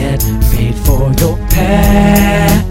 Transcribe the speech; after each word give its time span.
Get 0.00 0.22
paid 0.50 0.74
for 0.76 1.12
your 1.20 1.36
pad. 1.50 2.64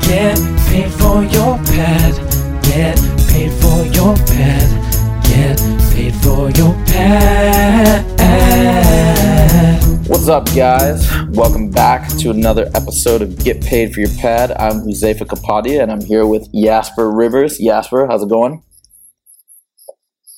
Get 0.00 0.38
paid 0.68 0.92
for 0.92 1.24
your 1.24 1.58
pad. 1.58 2.14
Get 2.62 2.96
paid 3.28 3.50
for 3.60 3.84
your 3.86 4.14
pad. 4.14 4.70
Get 5.24 5.58
paid 5.92 6.14
for 6.22 6.48
your 6.50 6.74
pad. 6.86 8.04
What's 10.06 10.28
up, 10.28 10.46
guys? 10.54 11.10
Welcome 11.30 11.70
back 11.72 12.08
to 12.18 12.30
another 12.30 12.70
episode 12.76 13.20
of 13.20 13.36
Get 13.42 13.64
Paid 13.64 13.92
for 13.92 13.98
Your 13.98 14.16
Pad. 14.20 14.52
I'm 14.52 14.82
Josefa 14.82 15.26
Kapadia 15.26 15.82
and 15.82 15.90
I'm 15.90 16.02
here 16.02 16.24
with 16.24 16.48
Jasper 16.54 17.10
Rivers. 17.10 17.58
Jasper, 17.58 18.06
how's 18.06 18.22
it 18.22 18.28
going? 18.28 18.62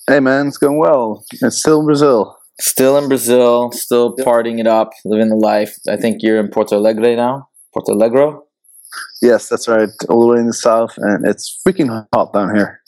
Hey 0.09 0.20
man, 0.20 0.47
it's 0.47 0.56
going 0.56 0.78
well. 0.78 1.27
It's 1.42 1.59
still 1.59 1.84
Brazil. 1.84 2.38
Still 2.60 2.96
in 2.96 3.09
Brazil, 3.09 3.70
still 3.73 4.16
partying 4.16 4.59
it 4.59 4.66
up, 4.66 4.92
living 5.05 5.28
the 5.28 5.37
life. 5.37 5.77
I 5.88 5.97
think 5.97 6.23
you're 6.23 6.41
in 6.41 6.48
Porto 6.48 6.77
Alegre 6.78 7.14
now. 7.14 7.48
Porto 7.74 7.92
Alegre? 7.92 8.38
Yes, 9.20 9.48
that's 9.48 9.69
right. 9.69 9.91
All 10.09 10.20
the 10.20 10.27
way 10.27 10.38
in 10.38 10.47
the 10.47 10.55
south, 10.55 10.95
and 10.97 11.27
it's 11.27 11.61
freaking 11.66 12.06
hot 12.14 12.33
down 12.33 12.55
here. 12.55 12.81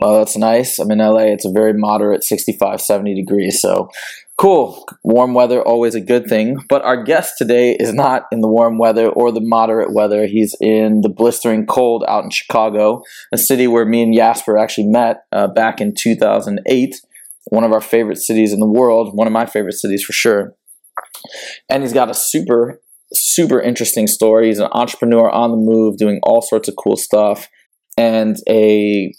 Well, 0.00 0.18
that's 0.18 0.36
nice. 0.36 0.78
I'm 0.78 0.90
in 0.90 0.98
LA. 0.98 1.32
It's 1.32 1.46
a 1.46 1.50
very 1.50 1.72
moderate 1.72 2.22
65, 2.22 2.82
70 2.82 3.14
degrees. 3.14 3.62
So 3.62 3.88
cool. 4.36 4.84
Warm 5.04 5.32
weather, 5.32 5.62
always 5.62 5.94
a 5.94 6.00
good 6.00 6.26
thing. 6.26 6.58
But 6.68 6.82
our 6.82 7.02
guest 7.02 7.38
today 7.38 7.76
is 7.80 7.94
not 7.94 8.24
in 8.30 8.42
the 8.42 8.48
warm 8.48 8.76
weather 8.76 9.08
or 9.08 9.32
the 9.32 9.40
moderate 9.40 9.94
weather. 9.94 10.26
He's 10.26 10.54
in 10.60 11.00
the 11.00 11.08
blistering 11.08 11.64
cold 11.64 12.04
out 12.08 12.24
in 12.24 12.30
Chicago, 12.30 13.02
a 13.32 13.38
city 13.38 13.66
where 13.66 13.86
me 13.86 14.02
and 14.02 14.14
Jasper 14.14 14.58
actually 14.58 14.88
met 14.88 15.24
uh, 15.32 15.46
back 15.48 15.80
in 15.80 15.94
2008. 15.94 16.94
One 17.46 17.64
of 17.64 17.72
our 17.72 17.80
favorite 17.80 18.18
cities 18.18 18.52
in 18.52 18.60
the 18.60 18.70
world, 18.70 19.10
one 19.14 19.26
of 19.26 19.32
my 19.32 19.46
favorite 19.46 19.74
cities 19.74 20.02
for 20.02 20.12
sure. 20.12 20.54
And 21.70 21.82
he's 21.82 21.92
got 21.92 22.10
a 22.10 22.14
super, 22.14 22.80
super 23.12 23.60
interesting 23.60 24.06
story. 24.06 24.48
He's 24.48 24.58
an 24.58 24.68
entrepreneur 24.72 25.30
on 25.30 25.50
the 25.50 25.56
move, 25.56 25.96
doing 25.96 26.20
all 26.22 26.42
sorts 26.42 26.68
of 26.68 26.74
cool 26.76 26.96
stuff, 26.96 27.48
and 27.96 28.36
a 28.48 29.12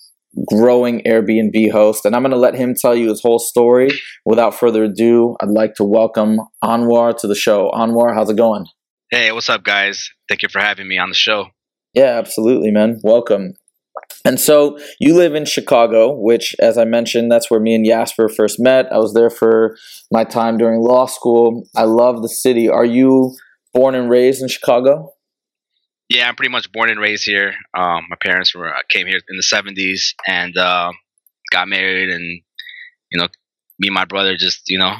growing 0.45 1.01
Airbnb 1.03 1.71
host. 1.71 2.05
And 2.05 2.15
I'm 2.15 2.21
going 2.21 2.31
to 2.31 2.37
let 2.37 2.55
him 2.55 2.75
tell 2.79 2.95
you 2.95 3.09
his 3.09 3.21
whole 3.21 3.39
story. 3.39 3.89
Without 4.25 4.53
further 4.53 4.83
ado, 4.83 5.35
I'd 5.41 5.49
like 5.49 5.75
to 5.75 5.83
welcome 5.83 6.39
Anwar 6.63 7.17
to 7.19 7.27
the 7.27 7.35
show. 7.35 7.71
Anwar, 7.73 8.13
how's 8.13 8.29
it 8.29 8.37
going? 8.37 8.65
Hey, 9.09 9.31
what's 9.31 9.49
up, 9.49 9.63
guys? 9.63 10.09
Thank 10.27 10.43
you 10.43 10.49
for 10.49 10.59
having 10.59 10.87
me 10.87 10.97
on 10.97 11.09
the 11.09 11.15
show. 11.15 11.47
Yeah, 11.93 12.17
absolutely, 12.17 12.71
man. 12.71 12.99
Welcome. 13.03 13.53
And 14.25 14.39
so 14.39 14.77
you 14.99 15.15
live 15.15 15.35
in 15.35 15.45
Chicago, 15.45 16.11
which, 16.13 16.55
as 16.59 16.77
I 16.77 16.85
mentioned, 16.85 17.31
that's 17.31 17.49
where 17.49 17.59
me 17.59 17.75
and 17.75 17.85
Jasper 17.85 18.29
first 18.29 18.59
met. 18.59 18.91
I 18.91 18.97
was 18.97 19.13
there 19.13 19.29
for 19.29 19.77
my 20.11 20.23
time 20.23 20.57
during 20.57 20.81
law 20.81 21.05
school. 21.05 21.63
I 21.75 21.83
love 21.83 22.21
the 22.21 22.29
city. 22.29 22.67
Are 22.67 22.85
you 22.85 23.35
born 23.73 23.95
and 23.95 24.09
raised 24.09 24.41
in 24.41 24.47
Chicago? 24.47 25.13
Yeah, 26.09 26.27
I'm 26.27 26.35
pretty 26.35 26.51
much 26.51 26.71
born 26.71 26.89
and 26.89 26.99
raised 26.99 27.25
here. 27.25 27.53
Um, 27.73 28.05
my 28.09 28.15
parents 28.21 28.55
were 28.55 28.73
uh, 28.73 28.79
came 28.89 29.07
here 29.07 29.17
in 29.17 29.37
the 29.37 29.43
'70s 29.43 30.13
and 30.25 30.57
uh, 30.57 30.91
got 31.51 31.67
married, 31.67 32.09
and 32.09 32.41
you 33.11 33.19
know, 33.19 33.27
me 33.79 33.89
and 33.89 33.95
my 33.95 34.05
brother 34.05 34.37
just 34.37 34.69
you 34.69 34.77
know, 34.77 34.95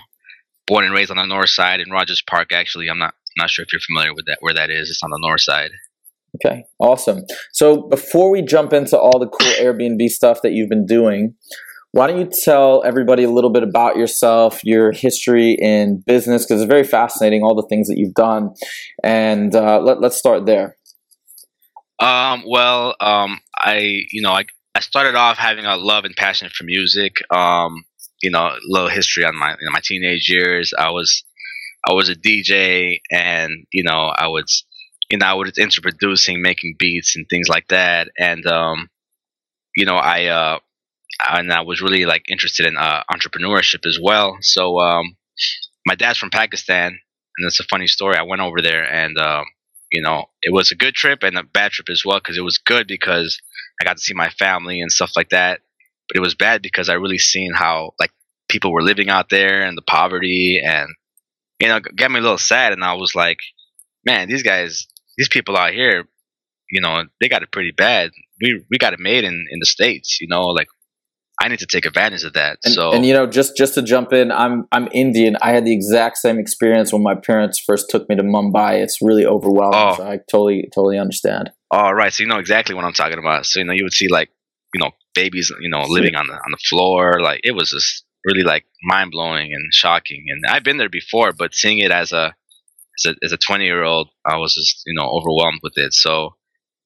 born 0.67 0.83
and 0.83 0.93
raised 0.93 1.11
on 1.11 1.17
the 1.17 1.25
north 1.25 1.49
side 1.49 1.79
in 1.79 1.91
Rogers 1.91 2.22
Park. 2.22 2.51
Actually, 2.51 2.89
I'm 2.89 2.99
not 2.99 3.13
not 3.38 3.49
sure 3.49 3.63
if 3.63 3.72
you're 3.72 3.79
familiar 3.79 4.13
with 4.13 4.25
that 4.25 4.39
where 4.41 4.53
that 4.53 4.69
is. 4.69 4.89
It's 4.89 5.03
on 5.03 5.11
the 5.11 5.19
north 5.22 5.41
side. 5.41 5.72
Okay, 6.45 6.63
awesome. 6.79 7.23
So 7.53 7.83
before 7.83 8.29
we 8.29 8.41
jump 8.41 8.73
into 8.73 8.97
all 8.97 9.19
the 9.19 9.27
cool 9.27 9.51
Airbnb 9.53 10.07
stuff 10.09 10.41
that 10.43 10.51
you've 10.51 10.69
been 10.69 10.85
doing, 10.85 11.35
why 11.91 12.05
don't 12.05 12.19
you 12.19 12.29
tell 12.43 12.83
everybody 12.85 13.23
a 13.23 13.31
little 13.31 13.49
bit 13.49 13.63
about 13.63 13.95
yourself, 13.95 14.59
your 14.63 14.91
history 14.91 15.57
in 15.59 16.03
business, 16.05 16.45
because 16.45 16.61
it's 16.61 16.69
very 16.69 16.83
fascinating, 16.83 17.41
all 17.41 17.55
the 17.55 17.65
things 17.69 17.87
that 17.87 17.97
you've 17.97 18.13
done. 18.13 18.53
And 19.03 19.55
uh, 19.55 19.79
let, 19.79 19.99
let's 19.99 20.17
start 20.17 20.45
there. 20.45 20.77
Um, 21.99 22.43
well, 22.47 22.95
um, 22.99 23.39
I, 23.57 24.03
you 24.11 24.21
know, 24.21 24.31
I, 24.31 24.45
I 24.75 24.81
started 24.81 25.15
off 25.15 25.37
having 25.37 25.65
a 25.65 25.75
love 25.75 26.05
and 26.05 26.15
passion 26.15 26.49
for 26.55 26.65
music. 26.65 27.15
Um, 27.31 27.83
you 28.21 28.29
know, 28.29 28.45
a 28.45 28.57
little 28.67 28.89
history 28.89 29.25
on 29.25 29.35
my, 29.35 29.51
in 29.51 29.71
my 29.71 29.81
teenage 29.83 30.29
years. 30.29 30.73
I 30.77 30.91
was, 30.91 31.23
I 31.89 31.93
was 31.93 32.09
a 32.09 32.15
DJ 32.15 32.99
and, 33.11 33.65
you 33.71 33.83
know, 33.83 34.13
I 34.15 34.27
was, 34.27 34.66
you 35.09 35.18
know, 35.18 35.25
I 35.25 35.34
was 35.34 35.57
into 35.57 35.81
producing, 35.81 36.41
making 36.41 36.75
beats 36.78 37.16
and 37.16 37.28
things 37.29 37.47
like 37.47 37.68
that. 37.69 38.09
And, 38.18 38.45
um, 38.45 38.90
you 39.75 39.85
know, 39.85 39.95
I, 39.95 40.25
uh, 40.25 40.59
and 41.25 41.51
I 41.51 41.62
was 41.62 41.81
really 41.81 42.06
like 42.06 42.23
interested 42.29 42.66
in 42.66 42.78
uh, 42.78 43.03
entrepreneurship 43.12 43.85
as 43.85 44.00
well. 44.01 44.38
So, 44.41 44.79
um, 44.79 45.16
my 45.85 45.96
dad's 45.96 46.17
from 46.17 46.29
Pakistan, 46.29 46.88
and 47.38 47.47
it's 47.47 47.59
a 47.59 47.63
funny 47.63 47.88
story. 47.88 48.17
I 48.17 48.23
went 48.23 48.41
over 48.41 48.62
there, 48.62 48.84
and 48.84 49.17
um, 49.17 49.46
you 49.91 50.01
know, 50.01 50.25
it 50.41 50.53
was 50.53 50.72
a 50.72 50.75
good 50.75 50.96
trip 50.96 51.23
and 51.23 51.38
a 51.38 51.44
bad 51.44 51.72
trip 51.72 51.88
as 51.90 52.03
well 52.06 52.19
because 52.19 52.38
it 52.38 52.44
was 52.44 52.57
good 52.57 52.88
because 52.88 53.40
I 53.81 53.85
got 53.85 53.97
to 53.97 54.03
see 54.03 54.13
my 54.13 54.29
family 54.29 54.81
and 54.81 54.91
stuff 54.91 55.13
like 55.16 55.29
that. 55.29 55.62
But 56.07 56.17
it 56.17 56.22
was 56.22 56.35
bad 56.35 56.62
because 56.62 56.90
I 56.90 56.94
really 56.96 57.17
seen 57.17 57.53
how 57.53 57.94
like 58.00 58.12
people 58.50 58.72
were 58.73 58.84
living 58.84 59.09
out 59.09 59.29
there 59.29 59.63
and 59.63 59.78
the 59.78 59.81
poverty 59.81 60.62
and 60.63 60.90
you 61.59 61.67
know, 61.67 61.79
got 61.79 62.12
me 62.12 62.19
a 62.19 62.22
little 62.22 62.38
sad. 62.38 62.73
And 62.73 62.84
I 62.84 62.94
was 62.94 63.16
like, 63.16 63.40
man, 64.06 64.28
these 64.28 64.44
guys, 64.44 64.88
these 65.17 65.29
people 65.29 65.57
out 65.57 65.73
here, 65.73 66.05
you 66.72 66.81
know, 66.81 67.03
they 67.22 67.29
got 67.29 67.44
it 67.44 67.51
pretty 67.51 67.72
bad. 67.72 68.11
We 68.41 68.63
we 68.69 68.78
got 68.78 68.94
it 68.94 69.00
made 69.00 69.23
in 69.23 69.45
in 69.50 69.59
the 69.59 69.66
states, 69.66 70.19
you 70.22 70.28
know, 70.28 70.47
like 70.47 70.67
I 71.41 71.50
need 71.50 71.59
to 71.59 71.67
take 71.67 71.85
advantage 71.85 72.23
of 72.23 72.33
that. 72.33 72.57
And, 72.66 72.73
so 72.73 72.91
and 72.91 73.05
you 73.05 73.13
know, 73.13 73.28
just 73.28 73.55
just 73.55 73.75
to 73.75 73.81
jump 73.81 74.11
in, 74.11 74.31
I'm 74.31 74.67
I'm 74.72 74.88
Indian. 74.91 75.38
I 75.41 75.51
had 75.51 75.66
the 75.66 75.73
exact 75.73 76.17
same 76.17 76.39
experience 76.39 76.91
when 76.91 77.03
my 77.03 77.16
parents 77.16 77.59
first 77.59 77.89
took 77.89 78.09
me 78.09 78.16
to 78.16 78.23
Mumbai. 78.23 78.81
It's 78.81 79.01
really 79.01 79.25
overwhelming. 79.25 79.79
Oh. 79.79 79.95
So 79.97 80.07
I 80.07 80.17
totally 80.29 80.69
totally 80.73 80.97
understand. 80.97 81.51
All 81.69 81.94
right, 81.94 82.13
so 82.13 82.23
you 82.23 82.29
know 82.29 82.39
exactly 82.39 82.75
what 82.75 82.85
I'm 82.85 82.94
talking 82.94 83.19
about. 83.19 83.45
So 83.45 83.59
you 83.59 83.66
know, 83.66 83.73
you 83.73 83.84
would 83.84 83.94
see 83.94 84.07
like 84.07 84.29
you 84.73 84.79
know 84.79 84.91
babies, 85.13 85.51
you 85.59 85.69
know, 85.69 85.84
living 85.88 86.16
on 86.16 86.28
the 86.28 86.34
on 86.34 86.51
the 86.51 86.57
floor. 86.69 87.19
Like 87.22 87.41
it 87.44 87.51
was 87.51 87.69
just 87.69 88.03
really 88.25 88.44
like 88.44 88.66
mind 88.84 89.11
blowing 89.11 89.53
and 89.53 89.73
shocking. 89.73 90.25
And 90.29 90.44
I've 90.49 90.63
been 90.63 90.78
there 90.78 90.89
before, 90.89 91.34
but 91.34 91.53
seeing 91.53 91.79
it 91.79 91.91
as 91.91 92.11
a 92.11 92.35
as 93.00 93.12
a 93.12 93.16
as 93.24 93.31
a 93.31 93.38
20 93.38 93.66
year 93.66 93.84
old, 93.84 94.09
I 94.25 94.38
was 94.38 94.53
just 94.53 94.84
you 94.85 94.94
know 94.96 95.08
overwhelmed 95.09 95.59
with 95.63 95.74
it. 95.78 95.94
So 95.94 96.35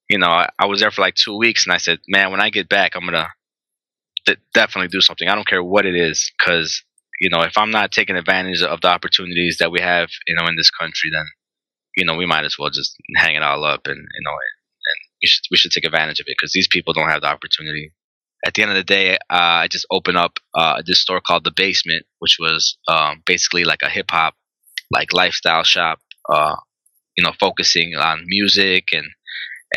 you 0.10 0.18
know, 0.18 0.28
I, 0.28 0.50
I 0.60 0.66
was 0.66 0.82
there 0.82 0.92
for 0.92 1.02
like 1.02 1.16
two 1.16 1.38
weeks, 1.38 1.66
and 1.66 1.74
I 1.74 1.78
said, 1.78 2.00
man, 2.08 2.32
when 2.32 2.42
I 2.42 2.50
get 2.50 2.70
back, 2.70 2.96
I'm 2.96 3.06
gonna 3.06 3.30
d- 4.26 4.38
definitely 4.54 4.90
do 4.90 5.02
something. 5.02 5.28
I 5.28 5.36
don't 5.36 5.48
care 5.48 5.64
what 5.64 5.86
it 5.86 5.96
is, 5.96 6.32
because 6.38 6.84
you 7.20 7.30
know, 7.30 7.42
if 7.42 7.58
I'm 7.58 7.72
not 7.72 7.92
taking 7.92 8.16
advantage 8.16 8.62
of 8.62 8.82
the 8.82 8.90
opportunities 8.90 9.58
that 9.60 9.72
we 9.72 9.80
have, 9.80 10.10
you 10.28 10.36
know, 10.36 10.48
in 10.48 10.56
this 10.58 10.72
country, 10.72 11.10
then 11.14 11.26
you 11.96 12.06
know, 12.06 12.16
we 12.16 12.26
might 12.26 12.46
as 12.46 12.58
well 12.60 12.70
just 12.70 12.96
hang 13.18 13.36
it 13.36 13.44
all 13.44 13.64
up 13.64 13.88
and 13.88 13.98
you 13.98 14.22
know, 14.24 14.32
and 14.32 15.00
we 15.22 15.28
should 15.28 15.44
we 15.52 15.58
should 15.58 15.72
take 15.72 15.86
advantage 15.86 16.20
of 16.20 16.26
it 16.28 16.36
because 16.38 16.54
these 16.54 16.68
people 16.68 16.94
don't 16.94 17.10
have 17.10 17.22
the 17.22 17.28
opportunity. 17.28 17.94
At 18.46 18.56
the 18.56 18.64
end 18.64 18.72
of 18.72 18.78
the 18.78 18.84
day, 18.84 19.16
uh, 19.16 19.18
I 19.30 19.68
just 19.68 19.86
opened 19.92 20.18
up 20.18 20.40
uh, 20.56 20.82
this 20.86 21.00
store 21.02 21.22
called 21.22 21.44
The 21.44 21.52
Basement, 21.56 22.06
which 22.20 22.38
was 22.40 22.78
um, 22.88 23.22
basically 23.26 23.66
like 23.66 23.82
a 23.84 23.90
hip 23.90 24.08
hop, 24.10 24.34
like 24.92 25.14
lifestyle 25.14 25.64
shop. 25.64 26.00
Uh, 26.30 26.56
you 27.18 27.24
know, 27.24 27.34
focusing 27.40 27.96
on 27.96 28.24
music 28.26 28.86
and 28.94 29.06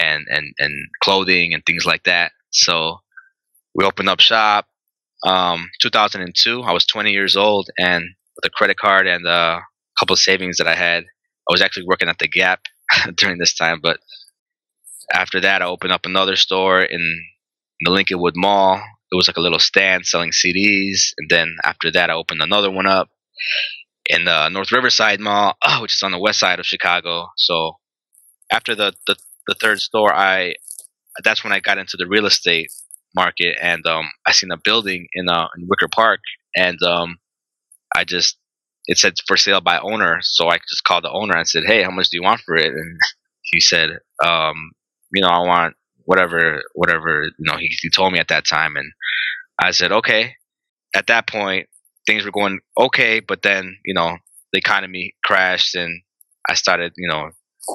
and 0.00 0.26
and 0.28 0.54
and 0.58 0.74
clothing 1.02 1.52
and 1.52 1.64
things 1.66 1.84
like 1.84 2.04
that. 2.04 2.32
So 2.50 3.00
we 3.74 3.84
opened 3.84 4.08
up 4.08 4.20
shop. 4.20 4.66
Um, 5.24 5.70
2002. 5.80 6.62
I 6.62 6.72
was 6.72 6.84
20 6.84 7.10
years 7.10 7.34
old, 7.34 7.70
and 7.78 8.04
with 8.36 8.44
a 8.44 8.50
credit 8.50 8.76
card 8.76 9.06
and 9.06 9.26
a 9.26 9.60
couple 9.98 10.12
of 10.12 10.20
savings 10.20 10.58
that 10.58 10.66
I 10.68 10.74
had, 10.74 11.04
I 11.48 11.52
was 11.52 11.62
actually 11.62 11.86
working 11.86 12.08
at 12.08 12.18
the 12.18 12.28
Gap 12.28 12.60
during 13.16 13.38
this 13.38 13.54
time. 13.54 13.80
But 13.82 14.00
after 15.12 15.40
that, 15.40 15.62
I 15.62 15.66
opened 15.66 15.92
up 15.92 16.04
another 16.04 16.36
store 16.36 16.82
in 16.82 17.24
the 17.80 17.90
Lincolnwood 17.90 18.32
Mall. 18.36 18.82
It 19.10 19.16
was 19.16 19.26
like 19.26 19.38
a 19.38 19.40
little 19.40 19.58
stand 19.58 20.06
selling 20.06 20.30
CDs, 20.30 21.12
and 21.16 21.30
then 21.30 21.56
after 21.64 21.90
that, 21.92 22.10
I 22.10 22.14
opened 22.14 22.42
another 22.42 22.70
one 22.70 22.86
up 22.86 23.08
in 24.06 24.24
the 24.24 24.48
North 24.48 24.72
Riverside 24.72 25.20
Mall, 25.20 25.54
which 25.80 25.94
is 25.94 26.02
on 26.02 26.12
the 26.12 26.18
west 26.18 26.40
side 26.40 26.60
of 26.60 26.66
Chicago. 26.66 27.28
So 27.36 27.76
after 28.50 28.74
the 28.74 28.94
the, 29.06 29.16
the 29.46 29.54
third 29.54 29.80
store, 29.80 30.14
I 30.14 30.54
that's 31.22 31.44
when 31.44 31.52
I 31.52 31.60
got 31.60 31.78
into 31.78 31.96
the 31.96 32.06
real 32.06 32.26
estate 32.26 32.70
market, 33.14 33.56
and 33.60 33.86
um, 33.86 34.10
I 34.26 34.32
seen 34.32 34.50
a 34.50 34.56
building 34.56 35.06
in 35.12 35.28
uh, 35.28 35.48
in 35.56 35.66
Wicker 35.68 35.88
Park, 35.92 36.20
and 36.56 36.80
um, 36.82 37.18
I 37.94 38.04
just 38.04 38.36
it 38.86 38.98
said 38.98 39.14
for 39.26 39.36
sale 39.36 39.60
by 39.60 39.78
owner. 39.78 40.18
So 40.22 40.48
I 40.48 40.58
just 40.58 40.84
called 40.84 41.04
the 41.04 41.12
owner 41.12 41.36
and 41.36 41.48
said, 41.48 41.64
"Hey, 41.66 41.82
how 41.82 41.90
much 41.90 42.10
do 42.10 42.16
you 42.16 42.22
want 42.22 42.40
for 42.40 42.56
it?" 42.56 42.66
And 42.68 42.98
he 43.42 43.60
said, 43.60 43.90
um, 44.24 44.72
"You 45.12 45.22
know, 45.22 45.28
I 45.28 45.38
want 45.38 45.74
whatever, 46.04 46.62
whatever." 46.74 47.24
You 47.24 47.52
know, 47.52 47.56
he, 47.56 47.68
he 47.80 47.90
told 47.90 48.12
me 48.12 48.18
at 48.18 48.28
that 48.28 48.46
time, 48.46 48.76
and 48.76 48.90
I 49.58 49.70
said, 49.70 49.92
"Okay." 49.92 50.34
At 50.96 51.08
that 51.08 51.26
point, 51.26 51.68
things 52.06 52.24
were 52.24 52.30
going 52.30 52.60
okay, 52.78 53.20
but 53.20 53.42
then 53.42 53.78
you 53.84 53.94
know 53.94 54.16
the 54.52 54.58
economy 54.58 55.14
crashed, 55.24 55.74
and 55.74 56.02
I 56.48 56.54
started, 56.54 56.92
you 56.96 57.08
know, 57.08 57.30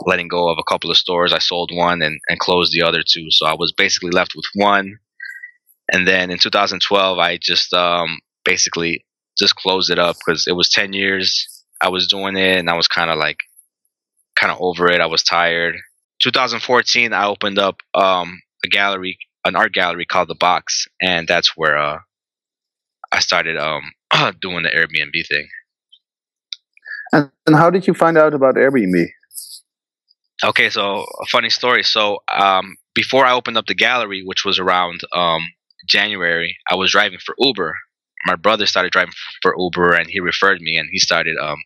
letting 0.06 0.28
go 0.28 0.50
of 0.50 0.58
a 0.60 0.64
couple 0.64 0.92
of 0.92 0.98
stores. 0.98 1.34
I 1.34 1.40
sold 1.40 1.72
one 1.74 2.02
and, 2.02 2.20
and 2.30 2.40
closed 2.40 2.74
the 2.74 2.84
other 2.84 3.02
two. 3.06 3.28
So 3.30 3.46
I 3.46 3.54
was 3.54 3.72
basically 3.72 4.12
left 4.12 4.34
with 4.36 4.46
one. 4.54 5.00
And 5.92 6.08
then 6.08 6.30
in 6.30 6.38
2012, 6.38 7.18
I 7.18 7.38
just 7.42 7.74
um, 7.74 8.20
basically 8.46 9.06
just 9.38 9.56
closed 9.56 9.90
it 9.90 9.98
up 9.98 10.18
because 10.24 10.48
it 10.48 10.56
was 10.56 10.70
10 10.70 10.94
years 10.94 11.48
I 11.81 11.90
was 11.90 12.08
doing 12.08 12.38
it 12.38 12.58
and 12.58 12.70
I 12.70 12.76
was 12.76 12.88
kind 12.88 13.10
of 13.10 13.18
like, 13.18 13.40
kind 14.40 14.52
of 14.52 14.60
over 14.62 14.90
it. 14.90 15.02
I 15.02 15.08
was 15.08 15.24
tired. 15.24 15.76
2014, 16.22 17.14
I 17.14 17.26
opened 17.26 17.58
up 17.58 17.78
um, 17.94 18.40
a 18.64 18.68
gallery, 18.68 19.18
an 19.46 19.56
art 19.56 19.74
gallery 19.74 20.06
called 20.06 20.28
The 20.28 20.36
Box. 20.36 20.88
And 21.02 21.28
that's 21.28 21.58
where 21.58 21.78
uh, 21.78 22.00
I 23.12 23.20
started 23.20 23.58
um, 23.58 23.92
doing 24.42 24.64
the 24.64 24.70
Airbnb 24.70 25.28
thing. 25.28 25.48
And, 27.12 27.32
and 27.48 27.56
how 27.56 27.70
did 27.70 27.88
you 27.88 27.94
find 27.94 28.18
out 28.18 28.34
about 28.34 28.56
Airbnb? 28.56 29.08
Okay, 30.44 30.70
so 30.70 31.06
a 31.22 31.26
funny 31.30 31.50
story. 31.50 31.84
So 31.84 32.20
um, 32.32 32.78
before 32.94 33.26
I 33.26 33.34
opened 33.34 33.58
up 33.58 33.66
the 33.66 33.76
gallery, 33.76 34.24
which 34.24 34.46
was 34.46 34.58
around 34.60 35.02
um, 35.14 35.42
January, 35.88 36.58
I 36.72 36.76
was 36.76 36.92
driving 36.92 37.20
for 37.20 37.36
Uber. 37.40 37.76
My 38.26 38.36
brother 38.36 38.66
started 38.66 38.92
driving 38.92 39.14
for 39.42 39.56
Uber, 39.58 39.94
and 39.94 40.10
he 40.10 40.20
referred 40.20 40.62
me, 40.62 40.78
and 40.78 40.88
he 40.92 41.00
started, 41.00 41.38
um, 41.42 41.58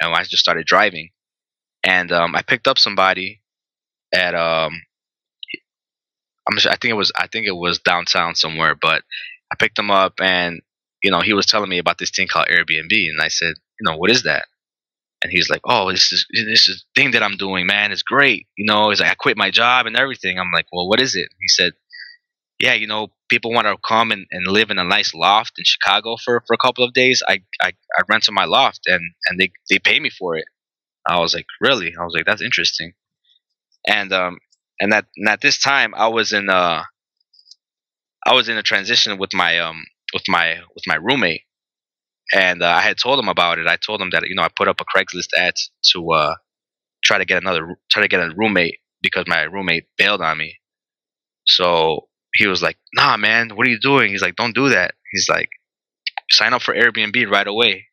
and 0.00 0.14
I 0.14 0.22
just 0.24 0.38
started 0.38 0.66
driving, 0.66 1.10
and 1.84 2.10
um, 2.10 2.34
I 2.34 2.42
picked 2.42 2.66
up 2.66 2.78
somebody 2.78 3.40
at, 4.12 4.34
um, 4.34 4.82
I'm 6.48 6.58
sure, 6.58 6.72
I 6.72 6.76
think 6.76 6.90
it 6.90 6.96
was, 6.96 7.12
I 7.16 7.28
think 7.28 7.46
it 7.46 7.56
was 7.56 7.78
downtown 7.78 8.34
somewhere, 8.34 8.74
but 8.74 9.02
I 9.52 9.56
picked 9.58 9.78
him 9.78 9.92
up, 9.92 10.14
and 10.20 10.60
you 11.02 11.10
know, 11.10 11.20
he 11.20 11.32
was 11.34 11.46
telling 11.46 11.70
me 11.70 11.78
about 11.78 11.98
this 11.98 12.10
thing 12.10 12.28
called 12.28 12.48
Airbnb, 12.48 12.92
and 12.92 13.20
I 13.20 13.28
said, 13.28 13.54
you 13.80 13.84
know, 13.90 13.96
what 13.96 14.10
is 14.10 14.22
that? 14.24 14.46
and 15.22 15.30
he's 15.32 15.48
like, 15.48 15.60
"Oh, 15.64 15.90
this 15.90 16.12
is 16.12 16.26
this 16.32 16.68
is 16.68 16.84
thing 16.94 17.12
that 17.12 17.22
I'm 17.22 17.36
doing, 17.36 17.66
man. 17.66 17.92
It's 17.92 18.02
great." 18.02 18.46
You 18.56 18.66
know, 18.66 18.90
he's 18.90 19.00
like, 19.00 19.10
"I 19.10 19.14
quit 19.14 19.36
my 19.36 19.50
job 19.50 19.86
and 19.86 19.96
everything." 19.96 20.38
I'm 20.38 20.50
like, 20.52 20.66
"Well, 20.72 20.88
what 20.88 21.00
is 21.00 21.14
it?" 21.16 21.28
He 21.40 21.48
said, 21.48 21.72
"Yeah, 22.58 22.74
you 22.74 22.86
know, 22.86 23.08
people 23.28 23.52
want 23.52 23.66
to 23.66 23.76
come 23.86 24.12
and, 24.12 24.26
and 24.30 24.46
live 24.46 24.70
in 24.70 24.78
a 24.78 24.84
nice 24.84 25.14
loft 25.14 25.54
in 25.58 25.64
Chicago 25.64 26.16
for, 26.16 26.42
for 26.46 26.54
a 26.54 26.58
couple 26.58 26.84
of 26.84 26.94
days. 26.94 27.22
I, 27.28 27.40
I 27.60 27.72
I 27.98 28.02
rent 28.08 28.24
to 28.24 28.32
my 28.32 28.44
loft 28.44 28.80
and 28.86 29.02
and 29.26 29.40
they 29.40 29.52
they 29.70 29.78
pay 29.78 30.00
me 30.00 30.10
for 30.10 30.36
it." 30.36 30.46
I 31.08 31.20
was 31.20 31.34
like, 31.34 31.46
"Really?" 31.60 31.94
I 31.98 32.04
was 32.04 32.14
like, 32.14 32.26
"That's 32.26 32.42
interesting." 32.42 32.92
And 33.86 34.12
um 34.12 34.38
and 34.80 34.92
at 34.94 35.06
and 35.16 35.28
at 35.28 35.40
this 35.40 35.58
time, 35.58 35.94
I 35.94 36.08
was 36.08 36.32
in 36.32 36.50
uh 36.50 36.84
I 38.26 38.34
was 38.34 38.48
in 38.48 38.56
a 38.56 38.62
transition 38.62 39.18
with 39.18 39.32
my 39.34 39.58
um 39.60 39.84
with 40.14 40.24
my 40.28 40.60
with 40.74 40.84
my 40.86 40.96
roommate 40.96 41.42
and 42.32 42.62
uh, 42.62 42.66
I 42.66 42.80
had 42.80 42.98
told 42.98 43.18
him 43.18 43.28
about 43.28 43.58
it. 43.58 43.66
I 43.66 43.76
told 43.76 44.00
him 44.00 44.10
that 44.10 44.26
you 44.26 44.34
know 44.34 44.42
I 44.42 44.48
put 44.54 44.68
up 44.68 44.80
a 44.80 44.84
Craigslist 44.84 45.28
ad 45.36 45.54
to 45.92 46.12
uh, 46.12 46.34
try 47.04 47.18
to 47.18 47.24
get 47.24 47.42
another 47.42 47.76
try 47.90 48.02
to 48.02 48.08
get 48.08 48.20
a 48.20 48.34
roommate 48.36 48.78
because 49.02 49.24
my 49.26 49.42
roommate 49.42 49.86
bailed 49.98 50.22
on 50.22 50.38
me. 50.38 50.58
So 51.46 52.08
he 52.34 52.46
was 52.46 52.62
like, 52.62 52.78
"Nah, 52.94 53.16
man, 53.16 53.50
what 53.56 53.66
are 53.66 53.70
you 53.70 53.80
doing?" 53.80 54.10
He's 54.10 54.22
like, 54.22 54.36
"Don't 54.36 54.54
do 54.54 54.70
that." 54.70 54.94
He's 55.12 55.28
like, 55.28 55.50
"Sign 56.30 56.54
up 56.54 56.62
for 56.62 56.74
Airbnb 56.74 57.30
right 57.30 57.46
away." 57.46 57.86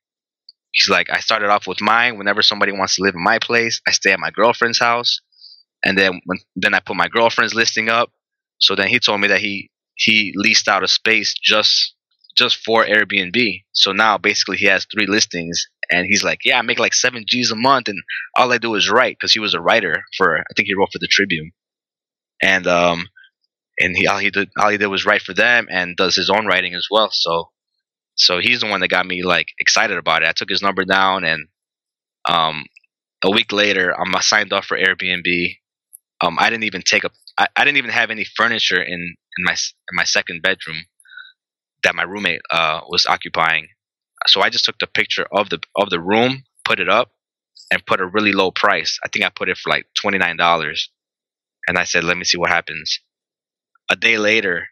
He's 0.72 0.90
like, 0.90 1.10
"I 1.12 1.20
started 1.20 1.50
off 1.50 1.68
with 1.68 1.82
mine. 1.82 2.18
Whenever 2.18 2.42
somebody 2.42 2.72
wants 2.72 2.96
to 2.98 3.04
live 3.04 3.16
in 3.16 3.24
my 3.24 3.40
place, 3.40 3.82
I 3.88 3.92
stay 3.92 4.12
at 4.14 4.20
my 4.20 4.32
girlfriend's 4.32 4.80
house, 4.80 5.22
and 5.84 5.98
then 5.98 6.22
when 6.26 6.40
then 6.56 6.74
I 6.74 6.80
put 6.82 6.96
my 6.98 7.08
girlfriend's 7.10 7.56
listing 7.56 7.90
up." 7.90 8.12
So 8.60 8.76
then 8.76 8.90
he 8.90 9.00
told 9.00 9.22
me 9.22 9.30
that 9.30 9.42
he 9.42 9.72
he 9.96 10.34
leased 10.36 10.68
out 10.68 10.84
a 10.84 10.88
space 10.88 11.34
just 11.42 11.96
just 12.38 12.64
for 12.64 12.86
Airbnb. 12.86 13.64
So 13.74 13.92
now 13.92 14.18
basically 14.18 14.58
he 14.58 14.66
has 14.66 14.86
three 14.86 15.08
listings, 15.08 15.68
and 15.92 16.06
he's 16.08 16.24
like, 16.24 16.40
"Yeah, 16.46 16.60
I 16.60 16.62
make 16.62 16.80
like 16.80 16.94
seven 16.94 17.26
G's 17.28 17.52
a 17.52 17.56
month, 17.56 17.88
and 17.88 17.98
all 18.36 18.52
I 18.52 18.58
do 18.58 18.76
is 18.76 18.90
write 18.90 19.18
because 19.20 19.34
he 19.34 19.40
was 19.40 19.54
a 19.54 19.62
writer 19.62 20.04
for 20.18 20.40
I 20.40 20.54
think 20.56 20.68
he 20.68 20.74
wrote 20.76 20.90
for 20.92 21.00
the 21.00 21.08
Tribune, 21.08 21.52
and 22.42 22.68
um, 22.68 23.08
and 23.80 23.96
he 23.96 24.08
all 24.08 24.20
he 24.20 24.30
did 24.30 24.50
all 24.60 24.70
he 24.70 24.78
did 24.78 24.88
was 24.88 25.06
write 25.06 25.22
for 25.22 25.34
them 25.34 25.68
and 25.72 25.96
does 25.96 26.16
his 26.16 26.30
own 26.30 26.46
writing 26.46 26.76
as 26.76 26.88
well. 26.90 27.10
So 27.12 27.50
so 28.16 28.40
he's 28.40 28.62
the 28.62 28.68
one 28.68 28.82
that 28.82 28.90
got 28.90 29.06
me 29.08 29.24
like 29.24 29.48
excited 29.60 29.98
about 29.98 30.24
it. 30.24 30.30
I 30.30 30.34
took 30.34 30.50
his 30.50 30.62
number 30.62 30.86
down, 30.86 31.24
and 31.24 31.48
um, 32.28 32.66
a 33.24 33.32
week 33.32 33.52
later, 33.52 33.94
I'm 33.98 34.14
signed 34.22 34.54
up 34.54 34.66
for 34.66 34.78
Airbnb. 34.78 35.58
Um, 36.22 36.38
I 36.40 36.50
didn't 36.50 36.66
even 36.66 36.82
take 36.82 37.06
a 37.06 37.12
I, 37.38 37.48
I 37.56 37.66
didn't 37.66 37.78
even 37.78 37.92
have 37.92 38.12
any 38.12 38.26
furniture 38.26 38.82
in 38.82 39.16
in 39.38 39.44
my 39.46 39.54
in 39.54 39.94
my 39.96 40.04
second 40.04 40.42
bedroom 40.42 40.84
that 41.84 41.96
my 41.96 42.04
roommate 42.04 42.42
uh, 42.52 42.82
was 42.90 43.06
occupying. 43.06 43.68
So 44.28 44.42
I 44.42 44.50
just 44.50 44.66
took 44.66 44.80
the 44.80 44.88
picture 44.88 45.28
of 45.32 45.50
the 45.50 45.60
of 45.76 45.90
the 45.90 46.00
room, 46.00 46.44
put 46.66 46.80
it 46.80 46.90
up, 46.90 47.12
and 47.72 47.86
put 47.86 48.02
a 48.02 48.06
really 48.08 48.34
low 48.34 48.52
price. 48.52 49.00
I 49.04 49.10
think 49.10 49.26
I 49.26 49.30
put 49.30 49.50
it 49.50 49.58
for 49.58 49.70
like 49.70 49.86
twenty 50.00 50.18
nine 50.18 50.38
dollars, 50.38 50.90
and 51.68 51.78
I 51.78 51.86
said, 51.86 52.04
"Let 52.04 52.18
me 52.18 52.26
see 52.26 52.38
what 52.38 52.50
happens." 52.50 53.00
A 53.92 53.96
day 53.96 54.18
later, 54.18 54.68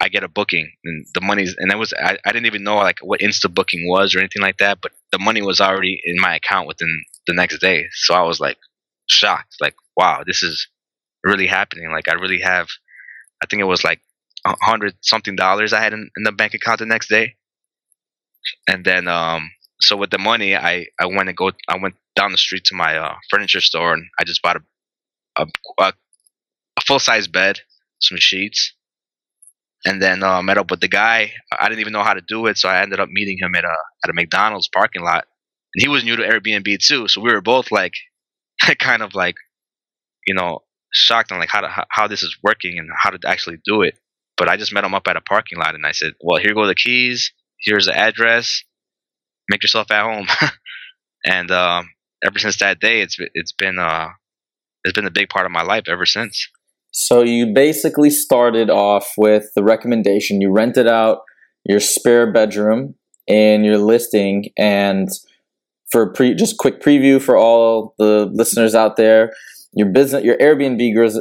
I 0.00 0.08
get 0.08 0.24
a 0.24 0.28
booking, 0.28 0.72
and 0.84 1.06
the 1.14 1.20
money's 1.20 1.54
and 1.58 1.70
that 1.70 1.78
was 1.78 1.92
I, 1.92 2.18
I 2.24 2.32
didn't 2.32 2.46
even 2.46 2.64
know 2.64 2.76
like 2.76 2.98
what 3.02 3.20
Insta 3.20 3.52
booking 3.52 3.88
was 3.88 4.14
or 4.14 4.18
anything 4.20 4.42
like 4.42 4.58
that, 4.58 4.80
but 4.80 4.92
the 5.12 5.18
money 5.18 5.42
was 5.42 5.60
already 5.60 6.00
in 6.04 6.20
my 6.20 6.36
account 6.36 6.68
within 6.68 7.04
the 7.26 7.34
next 7.34 7.58
day. 7.60 7.86
So 7.92 8.14
I 8.14 8.22
was 8.22 8.40
like 8.40 8.56
shocked, 9.10 9.56
like, 9.60 9.74
"Wow, 9.96 10.22
this 10.26 10.42
is 10.42 10.68
really 11.24 11.46
happening!" 11.46 11.90
Like 11.92 12.08
I 12.08 12.14
really 12.14 12.40
have. 12.40 12.68
I 13.42 13.46
think 13.46 13.60
it 13.60 13.66
was 13.66 13.84
like 13.84 14.00
hundred 14.44 14.94
something 15.02 15.36
dollars 15.36 15.72
I 15.72 15.80
had 15.80 15.92
in, 15.92 16.10
in, 16.16 16.22
the 16.24 16.32
bank 16.32 16.54
account 16.54 16.78
the 16.78 16.86
next 16.86 17.08
day. 17.08 17.34
And 18.66 18.84
then, 18.84 19.06
um, 19.08 19.50
so 19.80 19.96
with 19.96 20.10
the 20.10 20.18
money, 20.18 20.56
I, 20.56 20.86
I 20.98 21.06
went 21.06 21.28
and 21.28 21.36
go, 21.36 21.50
I 21.68 21.78
went 21.78 21.94
down 22.16 22.32
the 22.32 22.38
street 22.38 22.64
to 22.66 22.74
my 22.74 22.96
uh, 22.96 23.14
furniture 23.30 23.60
store 23.60 23.92
and 23.92 24.04
I 24.18 24.24
just 24.24 24.42
bought 24.42 24.56
a, 24.56 25.42
a, 25.42 25.46
a, 25.78 25.92
a 26.76 26.80
full 26.86 26.98
size 26.98 27.28
bed, 27.28 27.60
some 28.00 28.18
sheets, 28.18 28.72
and 29.84 30.00
then 30.00 30.22
uh, 30.22 30.42
met 30.42 30.58
up 30.58 30.70
with 30.70 30.80
the 30.80 30.88
guy. 30.88 31.32
I 31.58 31.68
didn't 31.68 31.80
even 31.80 31.92
know 31.92 32.02
how 32.02 32.14
to 32.14 32.22
do 32.26 32.46
it, 32.46 32.58
so 32.58 32.68
I 32.68 32.80
ended 32.82 33.00
up 33.00 33.08
meeting 33.10 33.38
him 33.40 33.54
at 33.54 33.64
a 33.64 33.76
at 34.04 34.10
a 34.10 34.12
McDonald's 34.12 34.68
parking 34.68 35.02
lot. 35.02 35.24
And 35.74 35.82
he 35.82 35.88
was 35.88 36.04
new 36.04 36.16
to 36.16 36.22
Airbnb 36.22 36.78
too, 36.78 37.08
so 37.08 37.20
we 37.20 37.32
were 37.32 37.40
both 37.40 37.70
like, 37.70 37.94
kind 38.78 39.02
of 39.02 39.14
like, 39.14 39.36
you 40.26 40.34
know, 40.34 40.60
shocked 40.92 41.32
on 41.32 41.38
like 41.38 41.50
how 41.50 41.60
to, 41.60 41.68
how, 41.68 41.84
how 41.90 42.08
this 42.08 42.22
is 42.22 42.36
working 42.42 42.78
and 42.78 42.90
how 42.96 43.10
to 43.10 43.18
actually 43.26 43.58
do 43.64 43.82
it. 43.82 43.98
But 44.40 44.48
I 44.48 44.56
just 44.56 44.72
met 44.72 44.84
him 44.84 44.94
up 44.94 45.06
at 45.06 45.18
a 45.18 45.20
parking 45.20 45.58
lot 45.58 45.74
and 45.74 45.84
I 45.84 45.92
said, 45.92 46.14
well, 46.18 46.40
here 46.40 46.54
go 46.54 46.66
the 46.66 46.74
keys. 46.74 47.30
Here's 47.60 47.84
the 47.84 47.94
address. 47.94 48.64
Make 49.50 49.62
yourself 49.62 49.90
at 49.90 50.02
home. 50.02 50.28
and 51.26 51.50
um, 51.50 51.90
ever 52.24 52.38
since 52.38 52.56
that 52.60 52.80
day, 52.80 53.02
it's 53.02 53.18
it's 53.34 53.52
been 53.52 53.78
uh, 53.78 54.08
it's 54.82 54.94
been 54.94 55.06
a 55.06 55.10
big 55.10 55.28
part 55.28 55.44
of 55.44 55.52
my 55.52 55.60
life 55.62 55.84
ever 55.88 56.06
since. 56.06 56.48
So 56.90 57.20
you 57.20 57.52
basically 57.52 58.08
started 58.08 58.70
off 58.70 59.12
with 59.18 59.50
the 59.54 59.62
recommendation. 59.62 60.40
You 60.40 60.50
rented 60.50 60.88
out 60.88 61.18
your 61.66 61.78
spare 61.78 62.32
bedroom 62.32 62.94
in 63.26 63.62
your 63.62 63.76
listing, 63.76 64.46
and 64.56 65.10
for 65.90 66.14
pre, 66.14 66.34
just 66.34 66.56
quick 66.56 66.80
preview 66.80 67.20
for 67.20 67.36
all 67.36 67.94
the 67.98 68.30
listeners 68.32 68.74
out 68.74 68.96
there, 68.96 69.34
your 69.72 69.88
business, 69.88 70.24
your 70.24 70.36
Airbnb 70.38 70.78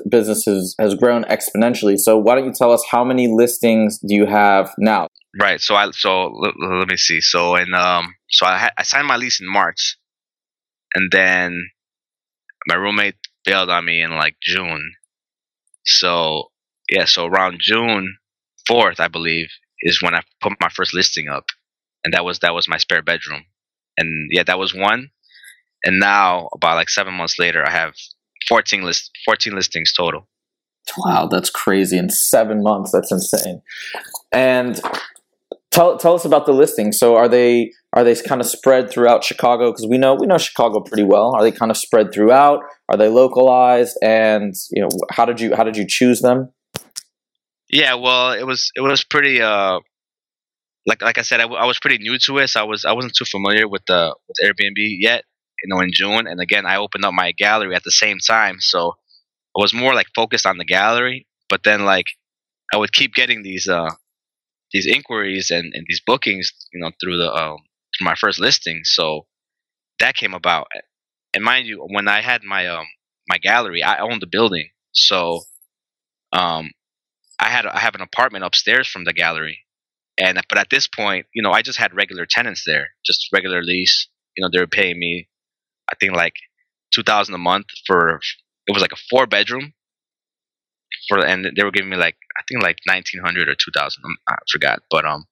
business 0.10 0.46
has, 0.46 0.76
has 0.80 0.96
grown 0.96 1.24
exponentially. 1.26 1.98
So 1.98 2.18
why 2.18 2.36
don't 2.36 2.46
you 2.46 2.54
tell 2.54 2.72
us 2.72 2.84
how 2.90 3.04
many 3.04 3.28
listings 3.28 4.00
do 4.00 4.16
you 4.16 4.26
have 4.26 4.74
now? 4.78 5.08
Right. 5.40 5.62
So 5.62 5.76
I 5.76 5.92
so 5.92 6.28
let, 6.28 6.54
let 6.60 6.88
me 6.88 6.98
see. 6.98 7.22
So 7.22 7.56
and 7.56 7.74
um 7.76 8.16
so 8.30 8.46
I 8.46 8.58
ha- 8.58 8.72
I 8.78 8.84
signed 8.84 9.08
my 9.08 9.18
lease 9.18 9.40
in 9.40 9.48
March, 9.48 9.98
and 10.96 11.12
then 11.12 11.70
my 12.68 12.76
roommate 12.76 13.16
bailed 13.46 13.70
on 13.70 13.86
me 13.86 14.02
in 14.02 14.12
like 14.12 14.36
June. 14.42 14.94
So 15.86 16.46
yeah, 16.90 17.06
so 17.06 17.26
around 17.28 17.60
June 17.62 18.18
fourth, 18.68 19.00
I 19.00 19.08
believe, 19.08 19.50
is 19.82 20.02
when 20.02 20.16
I 20.16 20.22
put 20.42 20.54
my 20.60 20.70
first 20.70 20.94
listing 20.94 21.28
up, 21.28 21.46
and 22.04 22.14
that 22.16 22.26
was 22.26 22.40
that 22.40 22.56
was 22.56 22.68
my 22.68 22.78
spare 22.78 23.04
bedroom, 23.04 23.44
and 23.98 24.30
yeah, 24.32 24.44
that 24.44 24.60
was 24.60 24.74
one. 24.74 25.10
And 25.84 26.00
now, 26.00 26.50
about 26.54 26.76
like 26.76 26.90
seven 26.90 27.14
months 27.14 27.40
later, 27.40 27.66
I 27.66 27.72
have 27.72 27.94
14 28.48 28.84
list 28.84 29.12
14 29.26 29.54
listings 29.54 29.94
total. 29.94 30.28
Wow, 30.98 31.28
that's 31.28 31.50
crazy 31.50 31.98
in 31.98 32.10
7 32.10 32.64
months. 32.64 32.92
That's 32.92 33.12
insane. 33.12 33.62
And 34.32 34.82
tell 35.72 35.98
tell 35.98 36.16
us 36.16 36.26
about 36.26 36.46
the 36.46 36.54
listings. 36.54 36.98
So 36.98 37.16
are 37.16 37.28
they 37.28 37.72
are 37.94 38.04
they 38.04 38.16
kind 38.16 38.42
of 38.42 38.48
spread 38.48 38.90
throughout 38.92 39.24
Chicago 39.24 39.72
because 39.72 39.88
we 39.90 39.98
know 39.98 40.16
we 40.16 40.28
know 40.28 40.38
Chicago 40.38 40.80
pretty 40.80 41.04
well. 41.04 41.36
Are 41.36 41.44
they 41.44 41.52
kind 41.52 41.72
of 41.72 41.78
spread 41.78 42.14
throughout? 42.14 42.62
Are 42.90 42.98
they 42.98 43.08
localized 43.08 43.98
and 44.02 44.54
you 44.72 44.82
know 44.82 44.90
how 45.12 45.26
did 45.26 45.40
you 45.40 45.56
how 45.56 45.64
did 45.64 45.78
you 45.78 45.86
choose 45.88 46.22
them? 46.22 46.52
Yeah, 47.70 47.96
well, 47.96 48.32
it 48.32 48.46
was 48.46 48.72
it 48.76 48.82
was 48.82 49.04
pretty 49.04 49.42
uh 49.42 49.80
like 50.86 51.02
like 51.02 51.18
I 51.18 51.22
said, 51.22 51.40
I, 51.40 51.44
w- 51.44 51.62
I 51.62 51.66
was 51.66 51.80
pretty 51.80 52.00
new 52.00 52.18
to 52.26 52.38
it, 52.40 52.50
so 52.50 52.62
I 52.62 52.64
was 52.64 52.86
I 52.86 52.94
wasn't 52.94 53.14
too 53.16 53.26
familiar 53.26 53.68
with 53.68 53.84
the 53.88 54.16
with 54.28 54.38
Airbnb 54.44 54.78
yet. 55.00 55.24
You 55.64 55.74
know, 55.76 55.82
in 55.82 55.92
June, 55.94 56.28
and 56.28 56.40
again, 56.42 56.66
I 56.66 56.78
opened 56.78 57.06
up 57.06 57.14
my 57.14 57.32
gallery 57.34 57.76
at 57.76 57.84
the 57.84 57.92
same 57.92 58.20
time, 58.20 58.58
so 58.60 58.92
I 59.58 59.62
was 59.62 59.74
more 59.74 59.94
like 59.94 60.08
focused 60.16 60.46
on 60.46 60.58
the 60.58 60.66
gallery. 60.66 61.28
But 61.50 61.64
then, 61.64 61.86
like, 61.86 62.08
I 62.74 62.78
would 62.78 62.94
keep 62.94 63.14
getting 63.16 63.44
these 63.44 63.68
uh 63.70 63.92
these 64.72 64.88
inquiries 64.88 65.52
and, 65.52 65.74
and 65.74 65.86
these 65.88 66.02
bookings, 66.06 66.52
you 66.74 66.80
know, 66.80 66.92
through 67.02 67.18
the 67.18 67.34
um 67.34 67.58
through 67.98 68.06
my 68.06 68.16
first 68.16 68.40
listing. 68.40 68.82
So 68.84 69.28
that 70.00 70.16
came 70.16 70.34
about, 70.34 70.68
and 71.34 71.44
mind 71.44 71.68
you, 71.68 71.86
when 71.92 72.08
I 72.08 72.22
had 72.22 72.44
my 72.44 72.68
um 72.68 72.86
my 73.30 73.38
gallery, 73.38 73.84
I 73.84 74.00
owned 74.00 74.22
the 74.22 74.28
building, 74.28 74.70
so 74.94 75.42
um 76.34 76.72
I 77.40 77.50
had 77.50 77.66
I 77.66 77.80
have 77.80 77.96
an 77.96 78.02
apartment 78.02 78.46
upstairs 78.46 78.88
from 78.88 79.06
the 79.06 79.14
gallery, 79.14 79.66
and 80.18 80.40
but 80.50 80.58
at 80.58 80.70
this 80.70 80.88
point, 80.88 81.28
you 81.34 81.42
know, 81.42 81.52
I 81.52 81.62
just 81.62 81.80
had 81.80 81.96
regular 81.96 82.26
tenants 82.26 82.64
there, 82.66 82.90
just 83.06 83.30
regular 83.34 83.64
lease. 83.64 84.08
You 84.38 84.44
know, 84.44 84.50
they 84.52 84.60
were 84.60 84.68
paying 84.68 85.00
me, 85.00 85.28
I 85.92 85.96
think 86.00 86.16
like 86.16 86.36
two 86.94 87.04
thousand 87.04 87.36
a 87.36 87.40
month 87.40 87.68
for 87.86 88.20
it 88.68 88.74
was 88.74 88.82
like 88.82 88.92
a 88.92 89.04
four 89.10 89.28
bedroom. 89.28 89.74
For 91.08 91.26
and 91.26 91.46
they 91.46 91.64
were 91.64 91.72
giving 91.72 91.90
me 91.90 91.98
like 91.98 92.18
I 92.38 92.44
think 92.48 92.62
like 92.64 92.78
nineteen 92.88 93.22
hundred 93.24 93.48
or 93.48 93.56
two 93.56 93.72
thousand. 93.76 94.04
I 94.28 94.36
forgot, 94.52 94.82
but 94.90 95.06
um, 95.06 95.26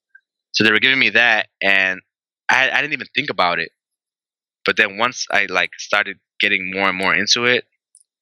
so 0.54 0.64
they 0.64 0.72
were 0.72 0.80
giving 0.80 1.00
me 1.00 1.10
that, 1.12 1.48
and 1.62 2.02
I 2.50 2.70
I 2.70 2.82
didn't 2.82 2.94
even 2.94 3.08
think 3.16 3.30
about 3.30 3.60
it. 3.60 3.72
But 4.66 4.78
then 4.78 4.98
once 4.98 5.26
I 5.32 5.46
like 5.50 5.72
started 5.78 6.18
getting 6.40 6.72
more 6.74 6.90
and 6.90 6.98
more 6.98 7.16
into 7.16 7.46
it, 7.46 7.66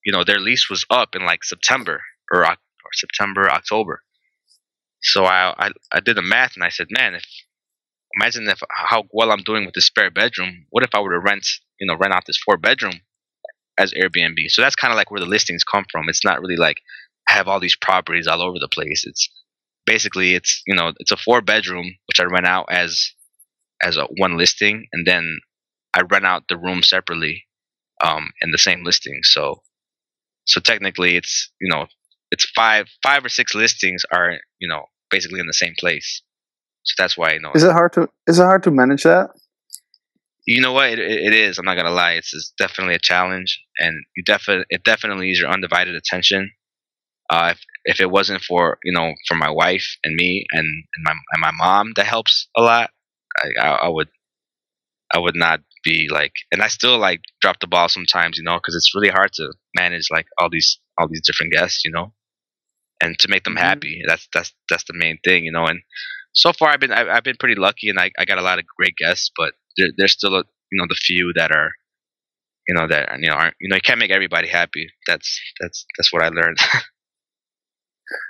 you 0.05 0.11
know, 0.11 0.23
their 0.23 0.39
lease 0.39 0.69
was 0.69 0.85
up 0.89 1.15
in 1.15 1.25
like 1.25 1.43
September 1.43 2.01
or 2.31 2.45
or 2.45 2.57
September 2.93 3.49
October. 3.49 4.01
So 5.01 5.25
I, 5.25 5.53
I 5.57 5.71
I 5.91 5.99
did 5.99 6.17
the 6.17 6.21
math 6.21 6.55
and 6.55 6.63
I 6.63 6.69
said, 6.69 6.87
man, 6.91 7.15
if 7.15 7.25
imagine 8.15 8.47
if 8.47 8.61
how 8.69 9.03
well 9.11 9.31
I'm 9.31 9.43
doing 9.43 9.65
with 9.65 9.75
this 9.75 9.87
spare 9.87 10.11
bedroom. 10.11 10.65
What 10.69 10.83
if 10.83 10.93
I 10.93 11.01
were 11.01 11.13
to 11.13 11.19
rent, 11.19 11.47
you 11.79 11.87
know, 11.87 11.97
rent 11.97 12.13
out 12.13 12.25
this 12.27 12.37
four 12.37 12.57
bedroom 12.57 13.01
as 13.77 13.93
Airbnb? 13.93 14.49
So 14.49 14.61
that's 14.61 14.75
kind 14.75 14.91
of 14.91 14.97
like 14.97 15.11
where 15.11 15.21
the 15.21 15.27
listings 15.27 15.63
come 15.63 15.85
from. 15.91 16.09
It's 16.09 16.25
not 16.25 16.41
really 16.41 16.57
like 16.57 16.77
I 17.29 17.33
have 17.33 17.47
all 17.47 17.59
these 17.59 17.77
properties 17.77 18.27
all 18.27 18.41
over 18.41 18.59
the 18.59 18.69
place. 18.69 19.05
It's 19.05 19.29
basically 19.85 20.35
it's 20.35 20.63
you 20.67 20.75
know 20.75 20.93
it's 20.99 21.11
a 21.11 21.17
four 21.17 21.41
bedroom 21.41 21.95
which 22.07 22.19
I 22.19 22.25
rent 22.25 22.47
out 22.47 22.67
as 22.71 23.11
as 23.83 23.97
a 23.97 24.05
one 24.17 24.37
listing, 24.37 24.87
and 24.93 25.05
then 25.07 25.39
I 25.93 26.01
rent 26.03 26.25
out 26.25 26.45
the 26.49 26.57
room 26.57 26.83
separately 26.83 27.45
um, 28.03 28.31
in 28.41 28.51
the 28.51 28.57
same 28.57 28.83
listing. 28.83 29.21
So 29.23 29.61
so 30.45 30.61
technically 30.61 31.17
it's 31.17 31.51
you 31.61 31.69
know 31.71 31.87
it's 32.31 32.45
five 32.55 32.87
five 33.03 33.25
or 33.25 33.29
six 33.29 33.55
listings 33.55 34.03
are 34.11 34.39
you 34.59 34.67
know 34.67 34.85
basically 35.11 35.39
in 35.39 35.47
the 35.47 35.53
same 35.53 35.73
place. 35.79 36.21
So 36.83 36.95
that's 36.97 37.17
why 37.17 37.33
you 37.33 37.41
know 37.41 37.55
Is 37.55 37.63
it 37.63 37.71
hard 37.71 37.93
to 37.93 38.09
is 38.27 38.39
it 38.39 38.43
hard 38.43 38.63
to 38.63 38.71
manage 38.71 39.03
that? 39.03 39.31
You 40.45 40.61
know 40.61 40.73
what 40.73 40.89
it, 40.91 40.99
it 40.99 41.33
is. 41.33 41.57
I'm 41.57 41.65
not 41.65 41.75
gonna 41.75 41.91
lie. 41.91 42.13
It's, 42.13 42.33
it's 42.33 42.53
definitely 42.57 42.95
a 42.95 42.99
challenge, 42.99 43.61
and 43.79 43.95
you 44.15 44.23
definitely 44.23 44.65
it 44.69 44.83
definitely 44.83 45.31
is 45.31 45.39
your 45.39 45.49
undivided 45.49 45.95
attention. 45.95 46.51
Uh, 47.29 47.53
if 47.55 47.61
if 47.85 47.99
it 48.01 48.11
wasn't 48.11 48.43
for 48.43 48.77
you 48.83 48.93
know 48.93 49.13
for 49.27 49.35
my 49.35 49.49
wife 49.49 49.87
and 50.03 50.15
me 50.15 50.45
and, 50.53 50.65
and 50.65 51.03
my 51.03 51.11
and 51.33 51.41
my 51.41 51.51
mom 51.51 51.93
that 51.95 52.05
helps 52.07 52.47
a 52.57 52.61
lot, 52.61 52.91
I, 53.37 53.49
I 53.61 53.69
I 53.85 53.89
would 53.89 54.09
I 55.13 55.19
would 55.19 55.35
not 55.35 55.61
be 55.83 56.07
like, 56.11 56.33
and 56.51 56.61
I 56.61 56.67
still 56.67 56.97
like 56.97 57.21
drop 57.41 57.59
the 57.59 57.67
ball 57.67 57.89
sometimes, 57.89 58.37
you 58.37 58.43
know, 58.43 58.57
because 58.57 58.75
it's 58.75 58.93
really 58.95 59.09
hard 59.09 59.31
to 59.33 59.53
manage 59.75 60.07
like 60.11 60.27
all 60.39 60.49
these 60.49 60.79
all 60.97 61.07
these 61.07 61.21
different 61.25 61.53
guests, 61.53 61.83
you 61.85 61.91
know, 61.91 62.13
and 63.01 63.17
to 63.19 63.27
make 63.29 63.43
them 63.43 63.55
Mhm. 63.55 63.59
happy. 63.61 64.01
That's 64.07 64.27
that's 64.33 64.53
that's 64.69 64.85
the 64.85 64.93
main 64.95 65.19
thing, 65.23 65.45
you 65.45 65.51
know. 65.51 65.65
And 65.67 65.81
so 66.33 66.53
far, 66.53 66.69
I've 66.71 66.79
been 66.79 66.91
I've, 66.91 67.07
I've 67.09 67.23
been 67.23 67.37
pretty 67.39 67.55
lucky, 67.55 67.89
and 67.89 67.99
I, 67.99 68.11
I 68.19 68.25
got 68.25 68.39
a 68.39 68.43
lot 68.43 68.59
of 68.59 68.65
great 68.77 68.95
guests, 68.97 69.31
but 69.37 69.53
there, 69.77 69.89
there's 69.97 70.13
still 70.13 70.35
a, 70.35 70.43
you 70.71 70.79
know 70.79 70.85
the 70.87 70.95
few 70.95 71.31
that 71.35 71.51
are, 71.51 71.71
you 72.67 72.75
know, 72.75 72.87
that 72.87 73.19
you 73.19 73.29
know 73.29 73.35
aren't 73.35 73.55
you 73.59 73.69
know 73.69 73.75
you 73.75 73.81
can't 73.81 73.99
make 73.99 74.11
everybody 74.11 74.47
happy. 74.47 74.87
That's 75.07 75.39
that's 75.59 75.85
that's 75.97 76.11
what 76.13 76.23
I 76.23 76.29
learned. 76.29 76.57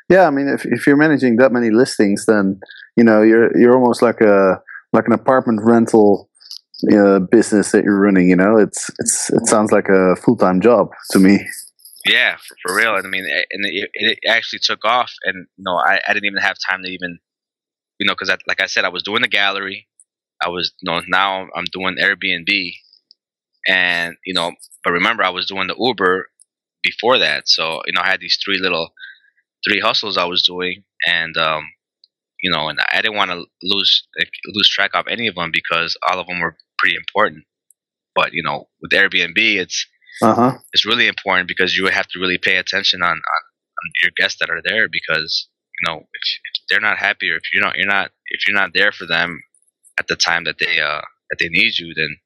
Yeah, 0.09 0.27
I 0.27 0.29
mean, 0.29 0.47
if 0.47 0.65
if 0.65 0.85
you're 0.85 0.97
managing 0.97 1.37
that 1.37 1.51
many 1.51 1.69
listings, 1.69 2.25
then 2.27 2.59
you 2.95 3.03
know 3.03 3.21
you're 3.21 3.57
you're 3.57 3.75
almost 3.75 4.01
like 4.01 4.21
a 4.21 4.61
like 4.93 5.07
an 5.07 5.13
apartment 5.13 5.61
rental 5.63 6.29
uh, 6.93 7.19
business 7.19 7.71
that 7.71 7.83
you're 7.83 7.99
running. 7.99 8.29
You 8.29 8.35
know, 8.35 8.57
it's 8.57 8.89
it's 8.99 9.29
it 9.31 9.47
sounds 9.47 9.71
like 9.71 9.89
a 9.89 10.15
full 10.17 10.37
time 10.37 10.61
job 10.61 10.89
to 11.11 11.19
me. 11.19 11.39
Yeah, 12.05 12.37
for, 12.37 12.55
for 12.61 12.75
real. 12.75 12.95
And 12.95 13.05
I 13.05 13.09
mean, 13.09 13.25
and 13.25 13.65
it, 13.65 13.89
it 13.93 14.19
actually 14.27 14.59
took 14.61 14.85
off. 14.85 15.11
And 15.23 15.47
you 15.57 15.63
know, 15.65 15.75
I, 15.75 15.99
I 16.07 16.13
didn't 16.13 16.25
even 16.25 16.41
have 16.41 16.57
time 16.69 16.83
to 16.83 16.89
even, 16.89 17.17
you 17.99 18.05
know, 18.05 18.13
because 18.13 18.35
like 18.47 18.61
I 18.61 18.67
said, 18.67 18.85
I 18.85 18.89
was 18.89 19.03
doing 19.03 19.23
the 19.23 19.27
gallery. 19.27 19.87
I 20.43 20.49
was, 20.49 20.73
you 20.81 20.91
know, 20.91 21.01
now 21.07 21.47
I'm 21.55 21.65
doing 21.71 21.97
Airbnb, 22.01 22.73
and 23.67 24.15
you 24.25 24.33
know, 24.33 24.51
but 24.83 24.91
remember, 24.93 25.23
I 25.23 25.29
was 25.29 25.45
doing 25.45 25.67
the 25.67 25.75
Uber 25.79 26.27
before 26.83 27.17
that. 27.19 27.47
So 27.47 27.81
you 27.85 27.93
know, 27.93 28.01
I 28.03 28.09
had 28.09 28.19
these 28.19 28.37
three 28.43 28.59
little, 28.59 28.93
three 29.67 29.79
hustles 29.79 30.17
I 30.17 30.25
was 30.25 30.43
doing, 30.43 30.83
and 31.07 31.35
um, 31.37 31.63
you 32.41 32.51
know, 32.51 32.69
and 32.69 32.79
I 32.91 33.01
didn't 33.01 33.17
want 33.17 33.31
to 33.31 33.45
lose 33.63 34.07
like, 34.19 34.29
lose 34.53 34.69
track 34.69 34.91
of 34.93 35.07
any 35.07 35.27
of 35.27 35.35
them 35.35 35.51
because 35.53 35.97
all 36.09 36.19
of 36.19 36.27
them 36.27 36.39
were 36.39 36.57
pretty 36.77 36.95
important. 36.95 37.45
But 38.15 38.33
you 38.33 38.43
know, 38.43 38.69
with 38.81 38.91
Airbnb, 38.91 39.35
it's 39.37 39.85
Uh 40.21 40.33
huh. 40.35 40.59
it's 40.73 40.85
really 40.85 41.07
important 41.07 41.47
because 41.47 41.75
you 41.77 41.85
have 41.87 42.07
to 42.07 42.19
really 42.19 42.37
pay 42.37 42.57
attention 42.57 43.01
on, 43.01 43.09
on, 43.09 43.15
on 43.17 43.85
your 44.03 44.11
guests 44.17 44.39
that 44.39 44.49
are 44.49 44.61
there 44.63 44.87
because 44.89 45.47
you 45.79 45.89
know 45.89 45.99
if, 45.99 46.21
if 46.45 46.63
they're 46.69 46.79
not 46.81 46.97
happy 46.97 47.29
or 47.31 47.37
if 47.37 47.43
you're 47.53 47.63
not 47.63 47.75
you're 47.77 47.87
not 47.87 48.11
if 48.27 48.47
you're 48.47 48.57
not 48.57 48.71
there 48.73 48.91
for 48.91 49.05
them 49.05 49.41
at 49.99 50.07
the 50.07 50.15
time 50.15 50.43
that 50.43 50.57
they 50.59 50.79
uh 50.79 51.01
that 51.29 51.37
they 51.39 51.49
need 51.49 51.77
you 51.77 51.93
then 51.95 52.17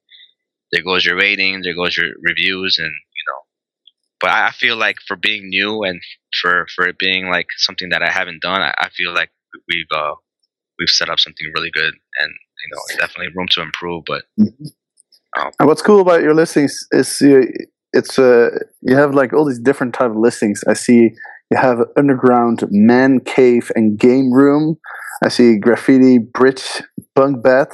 there 0.71 0.83
goes 0.83 1.05
your 1.05 1.17
rating 1.17 1.61
there 1.63 1.75
goes 1.75 1.97
your 1.97 2.09
reviews 2.21 2.77
and 2.79 2.91
you 2.91 3.23
know 3.27 3.39
but 4.19 4.31
I 4.31 4.51
feel 4.51 4.75
like 4.75 4.97
for 5.07 5.15
being 5.15 5.49
new 5.49 5.83
and 5.83 6.01
for 6.41 6.67
for 6.75 6.88
it 6.88 6.97
being 6.99 7.29
like 7.29 7.47
something 7.57 7.89
that 7.89 8.03
I 8.03 8.11
haven't 8.11 8.41
done 8.41 8.61
I, 8.61 8.73
I 8.77 8.89
feel 8.89 9.13
like 9.13 9.29
we've 9.67 9.91
uh 9.95 10.13
we've 10.77 10.89
set 10.89 11.09
up 11.09 11.19
something 11.19 11.47
really 11.55 11.71
good 11.71 11.93
and 11.93 12.31
you 12.31 12.69
know 12.71 12.97
definitely 12.99 13.33
room 13.35 13.47
to 13.51 13.61
improve 13.61 14.03
but 14.07 14.23
And 15.59 15.67
what's 15.67 15.81
cool 15.81 16.01
about 16.01 16.21
your 16.21 16.33
listings 16.33 16.88
is 16.91 17.21
you, 17.21 17.47
it's 17.93 18.19
uh, 18.19 18.49
you 18.81 18.95
have 18.95 19.13
like 19.13 19.33
all 19.33 19.45
these 19.45 19.59
different 19.59 19.93
type 19.93 20.11
of 20.11 20.17
listings. 20.17 20.63
I 20.67 20.73
see 20.73 21.11
you 21.51 21.58
have 21.58 21.79
an 21.79 21.88
underground 21.98 22.63
man 22.70 23.20
cave 23.20 23.72
and 23.75 23.98
game 23.98 24.32
room. 24.32 24.77
I 25.24 25.29
see 25.29 25.58
graffiti 25.58 26.18
bridge 26.18 26.82
bunk 27.15 27.44
bed, 27.44 27.68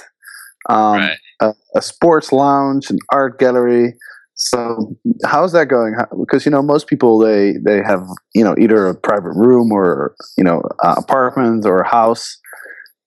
um, 0.69 0.97
right 0.97 1.17
a, 1.41 1.53
a 1.75 1.81
sports 1.81 2.31
lounge, 2.31 2.89
an 2.89 2.99
art 3.11 3.39
gallery. 3.39 3.95
So 4.35 4.95
how's 5.25 5.53
that 5.53 5.67
going? 5.67 5.93
How, 5.93 6.07
because 6.17 6.45
you 6.45 6.51
know 6.51 6.61
most 6.61 6.87
people 6.87 7.19
they 7.19 7.53
they 7.63 7.81
have 7.83 8.05
you 8.33 8.43
know 8.43 8.55
either 8.59 8.87
a 8.87 8.95
private 8.95 9.31
room 9.31 9.71
or 9.71 10.15
you 10.37 10.43
know 10.43 10.61
uh, 10.83 10.95
apartment 10.97 11.65
or 11.65 11.79
a 11.79 11.87
house, 11.87 12.37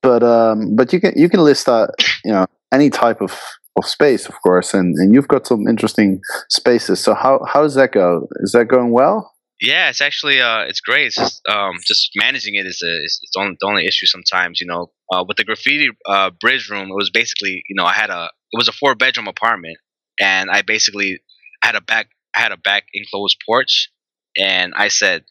but 0.02 0.22
um, 0.22 0.74
but 0.74 0.92
you 0.92 1.00
can 1.00 1.12
you 1.16 1.28
can 1.28 1.40
list 1.40 1.68
uh, 1.68 1.88
you 2.24 2.32
know 2.32 2.46
any 2.72 2.88
type 2.90 3.20
of 3.20 3.38
of 3.76 3.84
space, 3.84 4.26
of 4.26 4.34
course, 4.42 4.74
and, 4.74 4.96
and 4.96 5.14
you've 5.14 5.28
got 5.28 5.46
some 5.46 5.68
interesting 5.68 6.20
spaces. 6.48 6.98
So 7.00 7.14
how 7.14 7.44
how 7.46 7.62
does 7.62 7.74
that 7.74 7.92
go? 7.92 8.26
Is 8.40 8.52
that 8.52 8.66
going 8.66 8.90
well? 8.90 9.32
Yeah, 9.60 9.88
it's 9.90 10.00
actually 10.00 10.40
uh, 10.40 10.62
it's 10.62 10.80
great. 10.80 11.06
It's 11.08 11.16
just 11.16 11.46
um, 11.48 11.74
just 11.84 12.10
managing 12.16 12.54
it 12.54 12.66
is, 12.66 12.80
a, 12.82 13.04
is 13.04 13.20
the 13.34 13.40
only, 13.40 13.56
the 13.60 13.66
only 13.66 13.86
issue 13.86 14.06
sometimes. 14.06 14.60
You 14.60 14.68
know, 14.68 14.92
uh, 15.12 15.24
with 15.26 15.36
the 15.36 15.44
graffiti 15.44 15.88
uh, 16.06 16.30
bridge 16.40 16.68
room, 16.70 16.90
it 16.90 16.94
was 16.94 17.10
basically 17.10 17.64
you 17.68 17.74
know 17.74 17.84
I 17.84 17.92
had 17.92 18.10
a 18.10 18.30
it 18.52 18.56
was 18.56 18.68
a 18.68 18.72
four 18.72 18.94
bedroom 18.94 19.26
apartment, 19.26 19.78
and 20.20 20.48
I 20.50 20.62
basically 20.62 21.20
had 21.62 21.74
a 21.74 21.80
back 21.80 22.08
I 22.36 22.40
had 22.40 22.52
a 22.52 22.56
back 22.56 22.84
enclosed 22.94 23.38
porch, 23.44 23.90
and 24.38 24.72
I 24.76 24.88
said 24.88 25.24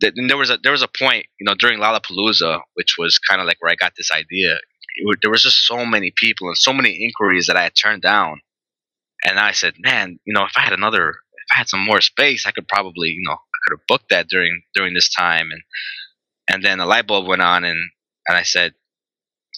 that 0.00 0.14
there 0.28 0.36
was 0.36 0.50
a 0.50 0.58
there 0.62 0.72
was 0.72 0.82
a 0.82 0.88
point 0.88 1.26
you 1.40 1.44
know 1.44 1.54
during 1.54 1.78
Lollapalooza, 1.80 2.60
which 2.74 2.96
was 2.98 3.18
kind 3.18 3.40
of 3.40 3.46
like 3.46 3.56
where 3.60 3.72
I 3.72 3.76
got 3.76 3.94
this 3.96 4.10
idea. 4.12 4.56
It, 4.96 5.18
there 5.22 5.30
was 5.30 5.42
just 5.42 5.66
so 5.66 5.84
many 5.84 6.12
people 6.16 6.48
and 6.48 6.56
so 6.56 6.72
many 6.72 6.90
inquiries 7.04 7.46
that 7.48 7.56
I 7.56 7.64
had 7.64 7.74
turned 7.74 8.02
down, 8.02 8.40
and 9.24 9.38
I 9.40 9.52
said, 9.52 9.74
man, 9.80 10.18
you 10.24 10.34
know, 10.34 10.44
if 10.44 10.52
I 10.56 10.62
had 10.62 10.72
another 10.72 11.16
I 11.54 11.58
had 11.58 11.68
some 11.68 11.84
more 11.84 12.00
space, 12.00 12.46
I 12.46 12.50
could 12.50 12.68
probably, 12.68 13.10
you 13.10 13.22
know, 13.26 13.34
I 13.34 13.58
could 13.64 13.78
have 13.78 13.86
booked 13.86 14.10
that 14.10 14.28
during 14.28 14.62
during 14.74 14.94
this 14.94 15.08
time. 15.12 15.50
And 15.50 15.62
and 16.48 16.62
then 16.64 16.80
a 16.80 16.86
light 16.86 17.06
bulb 17.06 17.26
went 17.26 17.42
on, 17.42 17.64
and 17.64 17.78
and 18.28 18.36
I 18.36 18.42
said, 18.42 18.72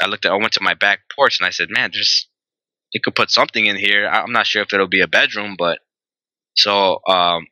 I 0.00 0.06
looked 0.06 0.24
at, 0.24 0.32
I 0.32 0.36
went 0.36 0.52
to 0.54 0.62
my 0.62 0.74
back 0.74 1.00
porch, 1.14 1.38
and 1.40 1.46
I 1.46 1.50
said, 1.50 1.68
man, 1.70 1.90
there's, 1.92 2.28
you 2.92 3.00
could 3.02 3.14
put 3.14 3.30
something 3.30 3.66
in 3.66 3.76
here. 3.76 4.06
I'm 4.06 4.32
not 4.32 4.46
sure 4.46 4.62
if 4.62 4.72
it'll 4.72 4.88
be 4.88 5.00
a 5.00 5.08
bedroom, 5.08 5.56
but 5.58 5.78
so 6.56 7.00
um, 7.08 7.46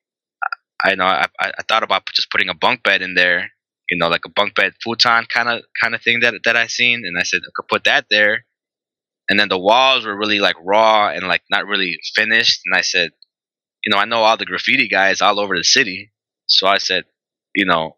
I 0.82 0.94
know 0.94 1.04
I 1.06 1.26
I 1.40 1.62
thought 1.68 1.82
about 1.82 2.06
just 2.14 2.30
putting 2.30 2.48
a 2.48 2.54
bunk 2.54 2.82
bed 2.82 3.02
in 3.02 3.14
there, 3.14 3.50
you 3.90 3.98
know, 3.98 4.08
like 4.08 4.24
a 4.26 4.30
bunk 4.30 4.54
bed 4.54 4.74
futon 4.82 5.26
kind 5.26 5.48
of 5.48 5.62
kind 5.82 5.94
of 5.94 6.02
thing 6.02 6.20
that 6.20 6.34
that 6.44 6.56
I 6.56 6.66
seen, 6.66 7.02
and 7.04 7.18
I 7.18 7.22
said 7.22 7.40
I 7.44 7.50
could 7.54 7.68
put 7.68 7.84
that 7.84 8.06
there. 8.10 8.44
And 9.30 9.40
then 9.40 9.48
the 9.48 9.58
walls 9.58 10.04
were 10.04 10.16
really 10.16 10.38
like 10.38 10.56
raw 10.62 11.08
and 11.08 11.26
like 11.26 11.42
not 11.50 11.66
really 11.66 11.98
finished, 12.14 12.60
and 12.66 12.76
I 12.76 12.82
said, 12.82 13.12
you 13.84 13.90
know, 13.90 13.98
I 13.98 14.04
know 14.04 14.18
all 14.22 14.36
the 14.36 14.46
graffiti 14.46 14.88
guys 14.88 15.20
all 15.20 15.40
over 15.40 15.56
the 15.56 15.64
city. 15.64 16.12
So 16.46 16.66
I 16.66 16.78
said, 16.78 17.04
you 17.54 17.64
know, 17.66 17.96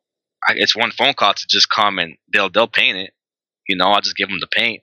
I, 0.49 0.55
it's 0.57 0.77
one 0.77 0.91
phone 0.91 1.15
call 1.15 1.35
to 1.35 1.47
just 1.49 1.71
come 1.71 1.99
and 1.99 2.17
they'll 2.33 2.51
they'll 2.51 2.69
paint 2.69 2.99
it. 2.99 3.13
You 3.69 3.77
know, 3.77 3.87
I'll 3.87 4.01
just 4.01 4.17
give 4.17 4.29
them 4.29 4.41
the 4.41 4.47
paint, 4.49 4.83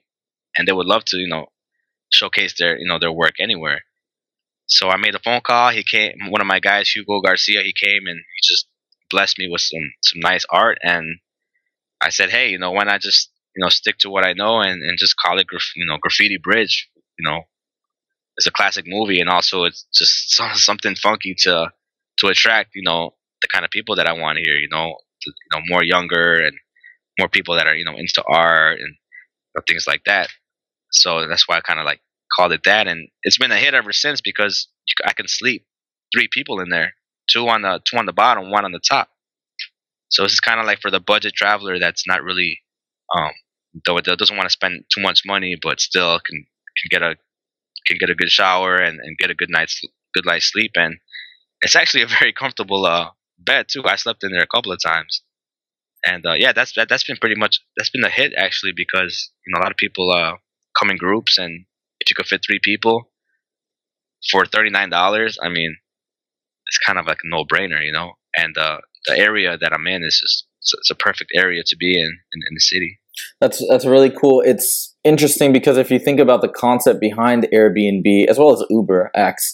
and 0.56 0.68
they 0.68 0.72
would 0.72 0.86
love 0.86 1.04
to, 1.06 1.18
you 1.18 1.28
know, 1.28 1.46
showcase 2.12 2.54
their, 2.58 2.78
you 2.78 2.86
know, 2.86 2.98
their 2.98 3.12
work 3.12 3.34
anywhere. 3.40 3.82
So 4.66 4.88
I 4.90 4.96
made 4.96 5.14
a 5.14 5.18
phone 5.20 5.40
call. 5.42 5.70
He 5.70 5.84
came, 5.84 6.12
one 6.30 6.40
of 6.40 6.46
my 6.46 6.60
guys, 6.60 6.90
Hugo 6.90 7.20
Garcia. 7.20 7.62
He 7.62 7.72
came 7.74 8.02
and 8.06 8.18
he 8.18 8.40
just 8.42 8.66
blessed 9.10 9.38
me 9.38 9.48
with 9.50 9.60
some 9.62 9.92
some 10.02 10.20
nice 10.22 10.44
art, 10.50 10.78
and 10.82 11.20
I 12.00 12.10
said, 12.10 12.30
hey, 12.30 12.50
you 12.50 12.58
know, 12.58 12.72
why 12.72 12.84
not 12.84 13.00
just 13.00 13.30
you 13.56 13.62
know 13.62 13.68
stick 13.68 13.98
to 13.98 14.10
what 14.10 14.24
I 14.26 14.32
know 14.32 14.60
and 14.60 14.82
and 14.82 14.98
just 14.98 15.16
call 15.16 15.38
it, 15.38 15.46
graf- 15.46 15.72
you 15.76 15.86
know, 15.86 15.98
Graffiti 15.98 16.38
Bridge. 16.38 16.88
You 17.18 17.28
know, 17.30 17.42
it's 18.36 18.46
a 18.46 18.50
classic 18.50 18.84
movie, 18.86 19.20
and 19.20 19.28
also 19.30 19.64
it's 19.64 19.86
just 19.94 20.36
something 20.54 20.94
funky 20.96 21.34
to 21.40 21.70
to 22.18 22.26
attract, 22.28 22.70
you 22.74 22.82
know, 22.82 23.14
the 23.42 23.48
kind 23.48 23.64
of 23.64 23.70
people 23.70 23.96
that 23.96 24.06
I 24.06 24.12
want 24.12 24.38
here. 24.38 24.56
You 24.56 24.68
know, 24.70 24.96
to, 25.22 25.30
you 25.30 25.58
know, 25.58 25.62
more 25.68 25.84
younger 25.84 26.34
and 26.34 26.56
more 27.18 27.28
people 27.28 27.54
that 27.56 27.66
are 27.66 27.74
you 27.74 27.84
know 27.84 27.96
into 27.96 28.22
art 28.28 28.78
and 28.78 28.90
you 28.90 29.52
know, 29.56 29.62
things 29.68 29.86
like 29.86 30.02
that. 30.06 30.28
So 30.90 31.26
that's 31.26 31.48
why 31.48 31.56
I 31.56 31.60
kind 31.60 31.80
of 31.80 31.86
like 31.86 32.00
called 32.36 32.52
it 32.52 32.62
that, 32.64 32.86
and 32.86 33.08
it's 33.22 33.38
been 33.38 33.52
a 33.52 33.58
hit 33.58 33.74
ever 33.74 33.92
since 33.92 34.20
because 34.20 34.68
I 35.04 35.12
can 35.12 35.28
sleep 35.28 35.64
three 36.14 36.28
people 36.32 36.60
in 36.60 36.68
there, 36.68 36.94
two 37.28 37.48
on 37.48 37.62
the 37.62 37.80
two 37.88 37.96
on 37.98 38.06
the 38.06 38.12
bottom, 38.12 38.50
one 38.50 38.64
on 38.64 38.72
the 38.72 38.80
top. 38.80 39.08
So 40.10 40.22
this 40.22 40.32
is 40.32 40.40
kind 40.40 40.60
of 40.60 40.66
like 40.66 40.80
for 40.80 40.90
the 40.90 41.00
budget 41.00 41.34
traveler 41.34 41.78
that's 41.78 42.06
not 42.06 42.22
really, 42.22 42.60
um, 43.16 43.32
though 43.84 43.96
it 43.96 44.04
doesn't 44.04 44.36
want 44.36 44.46
to 44.46 44.52
spend 44.52 44.84
too 44.94 45.02
much 45.02 45.22
money, 45.26 45.56
but 45.60 45.80
still 45.80 46.20
can 46.20 46.46
can 46.76 46.88
get 46.90 47.02
a 47.02 47.16
can 47.86 47.98
get 47.98 48.10
a 48.10 48.14
good 48.14 48.30
shower 48.30 48.76
and, 48.76 48.98
and 49.00 49.18
get 49.18 49.30
a 49.30 49.34
good 49.34 49.50
night's 49.50 49.80
good 50.14 50.26
night's 50.26 50.50
sleep, 50.50 50.72
and 50.76 50.96
it's 51.60 51.76
actually 51.76 52.02
a 52.02 52.06
very 52.20 52.32
comfortable 52.32 52.86
uh, 52.86 53.10
bed 53.38 53.66
too. 53.70 53.82
I 53.84 53.96
slept 53.96 54.24
in 54.24 54.32
there 54.32 54.42
a 54.42 54.46
couple 54.46 54.72
of 54.72 54.78
times, 54.82 55.22
and 56.04 56.24
uh, 56.26 56.34
yeah, 56.34 56.52
that's 56.52 56.72
that, 56.74 56.88
that's 56.88 57.04
been 57.04 57.16
pretty 57.16 57.36
much 57.36 57.60
that's 57.76 57.90
been 57.90 58.04
a 58.04 58.10
hit 58.10 58.32
actually 58.36 58.72
because 58.76 59.30
you 59.46 59.52
know 59.52 59.60
a 59.60 59.62
lot 59.62 59.72
of 59.72 59.76
people 59.76 60.10
uh, 60.10 60.36
come 60.78 60.90
in 60.90 60.96
groups, 60.96 61.38
and 61.38 61.66
if 62.00 62.10
you 62.10 62.16
could 62.16 62.26
fit 62.26 62.42
three 62.46 62.60
people 62.62 63.10
for 64.30 64.44
thirty 64.46 64.70
nine 64.70 64.90
dollars, 64.90 65.38
I 65.42 65.48
mean, 65.48 65.76
it's 66.66 66.78
kind 66.78 66.98
of 66.98 67.06
like 67.06 67.18
a 67.24 67.28
no 67.28 67.44
brainer, 67.44 67.84
you 67.84 67.92
know. 67.92 68.12
And 68.36 68.56
uh, 68.58 68.78
the 69.06 69.18
area 69.18 69.56
that 69.56 69.72
I'm 69.72 69.86
in 69.86 70.02
is 70.02 70.18
just 70.20 70.46
it's 70.78 70.90
a 70.90 70.94
perfect 70.94 71.30
area 71.34 71.62
to 71.66 71.76
be 71.76 71.92
in, 72.00 72.06
in 72.06 72.40
in 72.48 72.54
the 72.54 72.60
city. 72.60 73.00
That's 73.40 73.62
that's 73.68 73.84
really 73.84 74.10
cool. 74.10 74.42
It's 74.44 74.94
interesting 75.04 75.52
because 75.52 75.76
if 75.76 75.90
you 75.90 75.98
think 75.98 76.20
about 76.20 76.40
the 76.40 76.48
concept 76.48 77.00
behind 77.00 77.48
Airbnb 77.52 78.26
as 78.26 78.38
well 78.38 78.52
as 78.52 78.64
Uber 78.70 79.10
X 79.14 79.52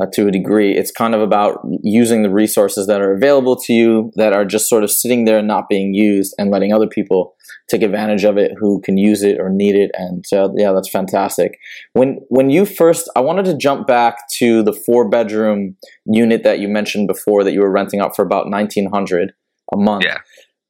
uh, 0.00 0.06
to 0.12 0.26
a 0.26 0.30
degree, 0.30 0.76
it's 0.76 0.90
kind 0.90 1.14
of 1.14 1.20
about 1.20 1.60
using 1.82 2.22
the 2.22 2.30
resources 2.30 2.86
that 2.86 3.00
are 3.00 3.12
available 3.12 3.56
to 3.56 3.72
you 3.72 4.12
that 4.16 4.32
are 4.32 4.44
just 4.44 4.68
sort 4.68 4.82
of 4.82 4.90
sitting 4.90 5.24
there 5.24 5.38
and 5.38 5.48
not 5.48 5.68
being 5.68 5.94
used 5.94 6.34
and 6.38 6.50
letting 6.50 6.72
other 6.72 6.88
people 6.88 7.34
take 7.70 7.82
advantage 7.82 8.24
of 8.24 8.36
it 8.36 8.52
who 8.58 8.80
can 8.80 8.98
use 8.98 9.22
it 9.22 9.38
or 9.40 9.48
need 9.48 9.74
it. 9.74 9.90
And 9.94 10.24
so 10.26 10.52
yeah, 10.56 10.72
that's 10.72 10.90
fantastic. 10.90 11.58
When 11.92 12.18
when 12.28 12.50
you 12.50 12.66
first, 12.66 13.08
I 13.16 13.20
wanted 13.20 13.44
to 13.46 13.56
jump 13.56 13.86
back 13.86 14.28
to 14.38 14.62
the 14.62 14.72
four 14.72 15.08
bedroom 15.08 15.76
unit 16.06 16.42
that 16.44 16.58
you 16.58 16.68
mentioned 16.68 17.06
before 17.06 17.44
that 17.44 17.52
you 17.52 17.60
were 17.60 17.70
renting 17.70 18.00
out 18.00 18.16
for 18.16 18.24
about 18.24 18.48
nineteen 18.48 18.90
hundred 18.90 19.32
a 19.72 19.76
month 19.76 20.04
Yeah. 20.04 20.18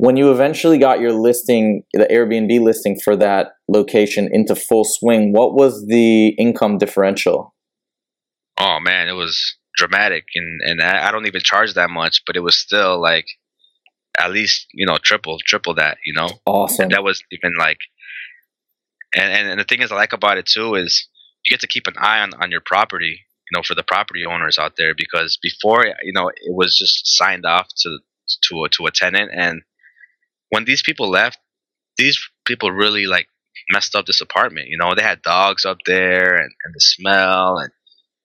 When 0.05 0.17
you 0.17 0.31
eventually 0.31 0.77
got 0.77 1.01
your 1.01 1.13
listing, 1.13 1.83
the 1.95 2.07
Airbnb 2.07 2.61
listing 2.61 3.01
for 3.03 3.17
that 3.17 3.53
location 3.69 4.29
into 4.31 4.55
full 4.55 4.85
swing, 4.85 5.33
what 5.33 5.55
was 5.55 5.87
the 5.87 6.29
income 6.39 6.77
differential? 6.77 7.55
Oh 8.59 8.79
man, 8.81 9.09
it 9.09 9.15
was 9.15 9.57
dramatic, 9.79 10.25
and 10.35 10.61
and 10.63 10.83
I 10.83 11.09
I 11.09 11.11
don't 11.11 11.27
even 11.27 11.41
charge 11.43 11.73
that 11.75 11.89
much, 11.89 12.23
but 12.27 12.37
it 12.37 12.41
was 12.41 12.57
still 12.59 13.01
like 13.01 13.25
at 14.19 14.31
least 14.31 14.67
you 14.75 14.87
know 14.87 14.99
triple 15.03 15.39
triple 15.45 15.75
that, 15.75 15.97
you 16.05 16.13
know. 16.13 16.29
Awesome. 16.47 16.85
And 16.85 16.93
that 16.93 17.03
was 17.03 17.23
even 17.33 17.55
like, 17.59 17.79
and, 19.17 19.33
and 19.33 19.49
and 19.49 19.61
the 19.61 19.65
thing 19.65 19.81
is 19.81 19.91
I 19.91 19.97
like 19.97 20.13
about 20.13 20.37
it 20.37 20.47
too 20.47 20.75
is 20.75 21.09
you 21.45 21.51
get 21.51 21.61
to 21.61 21.67
keep 21.67 21.87
an 21.87 21.95
eye 21.99 22.21
on 22.21 22.35
on 22.35 22.51
your 22.51 22.63
property, 22.65 23.21
you 23.51 23.57
know, 23.57 23.63
for 23.63 23.75
the 23.75 23.83
property 23.83 24.25
owners 24.27 24.59
out 24.59 24.75
there 24.77 24.95
because 24.95 25.39
before 25.43 25.87
you 26.03 26.13
know 26.13 26.29
it 26.29 26.55
was 26.55 26.77
just 26.77 27.17
signed 27.17 27.47
off 27.47 27.69
to 27.79 27.99
to 28.49 28.65
a, 28.65 28.69
to 28.69 28.87
a 28.87 28.91
tenant, 28.91 29.31
and 29.35 29.63
when 30.55 30.65
these 30.65 30.83
people 30.83 31.11
left, 31.11 31.39
these 31.99 32.17
people 32.47 32.71
really 32.71 33.07
like 33.07 33.27
messed 33.73 33.97
up 33.97 34.07
this 34.07 34.21
apartment. 34.21 34.69
You 34.69 34.79
know, 34.79 34.95
they 34.95 35.03
had 35.03 35.21
dogs 35.23 35.65
up 35.65 35.79
there 35.85 36.37
and, 36.37 36.53
and 36.65 36.75
the 36.75 36.81
smell, 36.81 37.59
and 37.59 37.73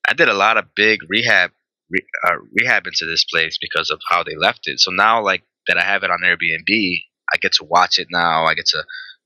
I 0.07 0.13
did 0.13 0.29
a 0.29 0.35
lot 0.35 0.57
of 0.57 0.75
big 0.75 0.99
rehab 1.09 1.49
re, 1.89 1.99
uh, 2.27 2.35
rehab 2.53 2.85
into 2.85 3.05
this 3.07 3.23
place 3.23 3.57
because 3.59 3.89
of 3.89 3.99
how 4.07 4.23
they 4.23 4.35
left 4.35 4.67
it. 4.67 4.79
So 4.79 4.91
now, 4.91 5.23
like 5.23 5.41
that, 5.67 5.79
I 5.79 5.83
have 5.83 6.03
it 6.03 6.11
on 6.11 6.19
Airbnb. 6.23 7.01
I 7.33 7.37
get 7.41 7.53
to 7.53 7.63
watch 7.63 7.97
it 7.97 8.09
now. 8.11 8.45
I 8.45 8.53
get 8.53 8.67
to 8.67 8.83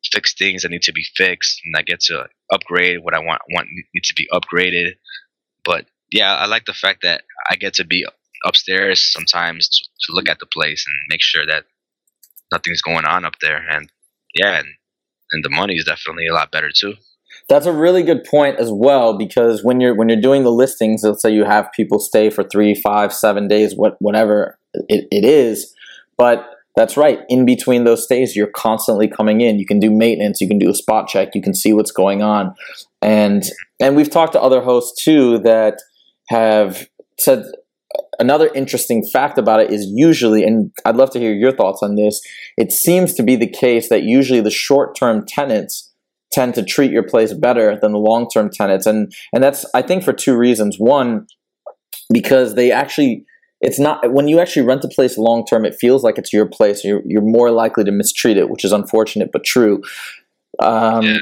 fix 0.09 0.33
things 0.33 0.61
that 0.61 0.71
need 0.71 0.83
to 0.83 0.93
be 0.93 1.05
fixed, 1.17 1.59
and 1.65 1.75
I 1.77 1.81
get 1.81 1.99
to 2.07 2.27
upgrade 2.53 2.99
what 3.03 3.13
I 3.13 3.19
want 3.19 3.41
want 3.49 3.67
need 3.69 4.03
to 4.03 4.13
be 4.15 4.29
upgraded. 4.31 4.91
But 5.65 5.87
yeah, 6.09 6.35
I 6.35 6.45
like 6.45 6.63
the 6.63 6.73
fact 6.73 6.99
that 7.03 7.23
I 7.49 7.57
get 7.57 7.73
to 7.75 7.85
be 7.85 8.05
upstairs 8.45 9.11
sometimes 9.11 9.67
to, 9.67 9.83
to 9.83 10.15
look 10.15 10.29
at 10.29 10.39
the 10.39 10.45
place 10.45 10.85
and 10.87 10.95
make 11.09 11.21
sure 11.21 11.45
that 11.45 11.65
nothing's 12.53 12.81
going 12.81 13.05
on 13.05 13.25
up 13.25 13.33
there. 13.41 13.65
And 13.69 13.89
yeah, 14.35 14.59
and, 14.59 14.67
and 15.31 15.43
the 15.43 15.49
money 15.49 15.75
is 15.75 15.85
definitely 15.85 16.27
a 16.27 16.33
lot 16.33 16.51
better 16.51 16.69
too. 16.73 16.93
That's 17.49 17.65
a 17.65 17.73
really 17.73 18.03
good 18.03 18.23
point 18.23 18.59
as 18.59 18.71
well 18.71 19.17
because 19.17 19.63
when 19.63 19.81
you're 19.81 19.95
when 19.95 20.07
you're 20.07 20.21
doing 20.21 20.43
the 20.43 20.51
listings, 20.51 21.03
let's 21.03 21.21
say 21.21 21.33
you 21.33 21.43
have 21.43 21.71
people 21.75 21.99
stay 21.99 22.29
for 22.29 22.43
three, 22.43 22.73
five, 22.73 23.11
seven 23.11 23.47
days, 23.47 23.73
what 23.75 23.95
whatever 23.99 24.57
it, 24.87 25.07
it 25.11 25.25
is, 25.25 25.73
but 26.17 26.49
that's 26.75 26.97
right. 26.97 27.19
In 27.29 27.45
between 27.45 27.83
those 27.83 28.03
stays, 28.03 28.35
you're 28.35 28.47
constantly 28.47 29.07
coming 29.07 29.41
in. 29.41 29.59
You 29.59 29.65
can 29.65 29.79
do 29.79 29.91
maintenance. 29.91 30.41
You 30.41 30.47
can 30.47 30.57
do 30.57 30.69
a 30.69 30.73
spot 30.73 31.07
check. 31.07 31.35
You 31.35 31.41
can 31.41 31.53
see 31.53 31.73
what's 31.73 31.91
going 31.91 32.23
on, 32.23 32.53
and 33.01 33.43
and 33.79 33.95
we've 33.95 34.09
talked 34.09 34.33
to 34.33 34.41
other 34.41 34.61
hosts 34.61 35.03
too 35.03 35.39
that 35.39 35.79
have 36.29 36.87
said 37.19 37.43
another 38.23 38.49
interesting 38.55 39.03
fact 39.13 39.37
about 39.37 39.59
it 39.59 39.71
is 39.71 39.85
usually, 39.93 40.43
and 40.43 40.71
I'd 40.85 40.95
love 40.95 41.11
to 41.11 41.19
hear 41.19 41.33
your 41.33 41.51
thoughts 41.51 41.81
on 41.83 41.95
this. 41.95 42.21
It 42.57 42.71
seems 42.71 43.13
to 43.15 43.23
be 43.23 43.35
the 43.35 43.49
case 43.49 43.89
that 43.89 44.03
usually 44.03 44.41
the 44.41 44.49
short-term 44.49 45.25
tenants 45.27 45.91
tend 46.31 46.55
to 46.55 46.63
treat 46.63 46.91
your 46.91 47.03
place 47.03 47.33
better 47.33 47.77
than 47.79 47.91
the 47.91 47.99
long-term 47.99 48.49
tenants, 48.51 48.85
and 48.87 49.11
and 49.33 49.43
that's 49.43 49.65
I 49.75 49.81
think 49.83 50.03
for 50.03 50.13
two 50.13 50.35
reasons. 50.35 50.77
One, 50.79 51.27
because 52.11 52.55
they 52.55 52.71
actually 52.71 53.25
it's 53.61 53.79
not 53.79 54.11
when 54.11 54.27
you 54.27 54.39
actually 54.39 54.65
rent 54.65 54.83
a 54.83 54.89
place 54.89 55.17
long 55.17 55.45
term 55.45 55.65
it 55.65 55.75
feels 55.79 56.03
like 56.03 56.17
it's 56.17 56.33
your 56.33 56.45
place 56.45 56.83
you're, 56.83 57.01
you're 57.05 57.21
more 57.21 57.49
likely 57.51 57.83
to 57.83 57.91
mistreat 57.91 58.37
it 58.37 58.49
which 58.49 58.65
is 58.65 58.71
unfortunate 58.71 59.29
but 59.31 59.43
true 59.43 59.81
um, 60.59 61.05
Yeah. 61.05 61.17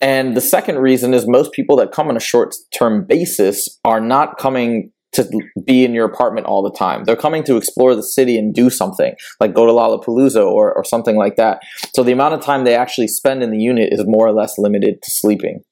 and 0.00 0.36
the 0.36 0.40
second 0.40 0.78
reason 0.78 1.14
is 1.14 1.26
most 1.26 1.52
people 1.52 1.76
that 1.78 1.92
come 1.92 2.08
on 2.08 2.16
a 2.16 2.20
short 2.20 2.54
term 2.78 3.04
basis 3.06 3.78
are 3.84 4.00
not 4.00 4.36
coming 4.38 4.92
to 5.16 5.28
be 5.64 5.84
in 5.84 5.94
your 5.94 6.06
apartment 6.06 6.46
all 6.46 6.62
the 6.62 6.76
time 6.76 7.04
they're 7.04 7.16
coming 7.16 7.42
to 7.44 7.56
explore 7.56 7.94
the 7.96 8.02
city 8.02 8.38
and 8.38 8.54
do 8.54 8.70
something 8.70 9.14
like 9.40 9.54
go 9.54 9.66
to 9.66 9.72
lollapalooza 9.72 10.44
or, 10.44 10.72
or 10.74 10.84
something 10.84 11.16
like 11.16 11.36
that 11.36 11.60
so 11.94 12.02
the 12.04 12.12
amount 12.12 12.34
of 12.34 12.40
time 12.40 12.64
they 12.64 12.76
actually 12.76 13.08
spend 13.08 13.42
in 13.42 13.50
the 13.50 13.58
unit 13.58 13.92
is 13.92 14.04
more 14.06 14.26
or 14.26 14.32
less 14.32 14.58
limited 14.58 15.02
to 15.02 15.10
sleeping 15.10 15.62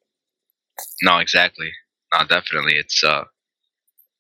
No, 1.03 1.19
exactly. 1.19 1.71
No, 2.13 2.27
definitely. 2.27 2.75
It's 2.77 3.03
uh, 3.05 3.25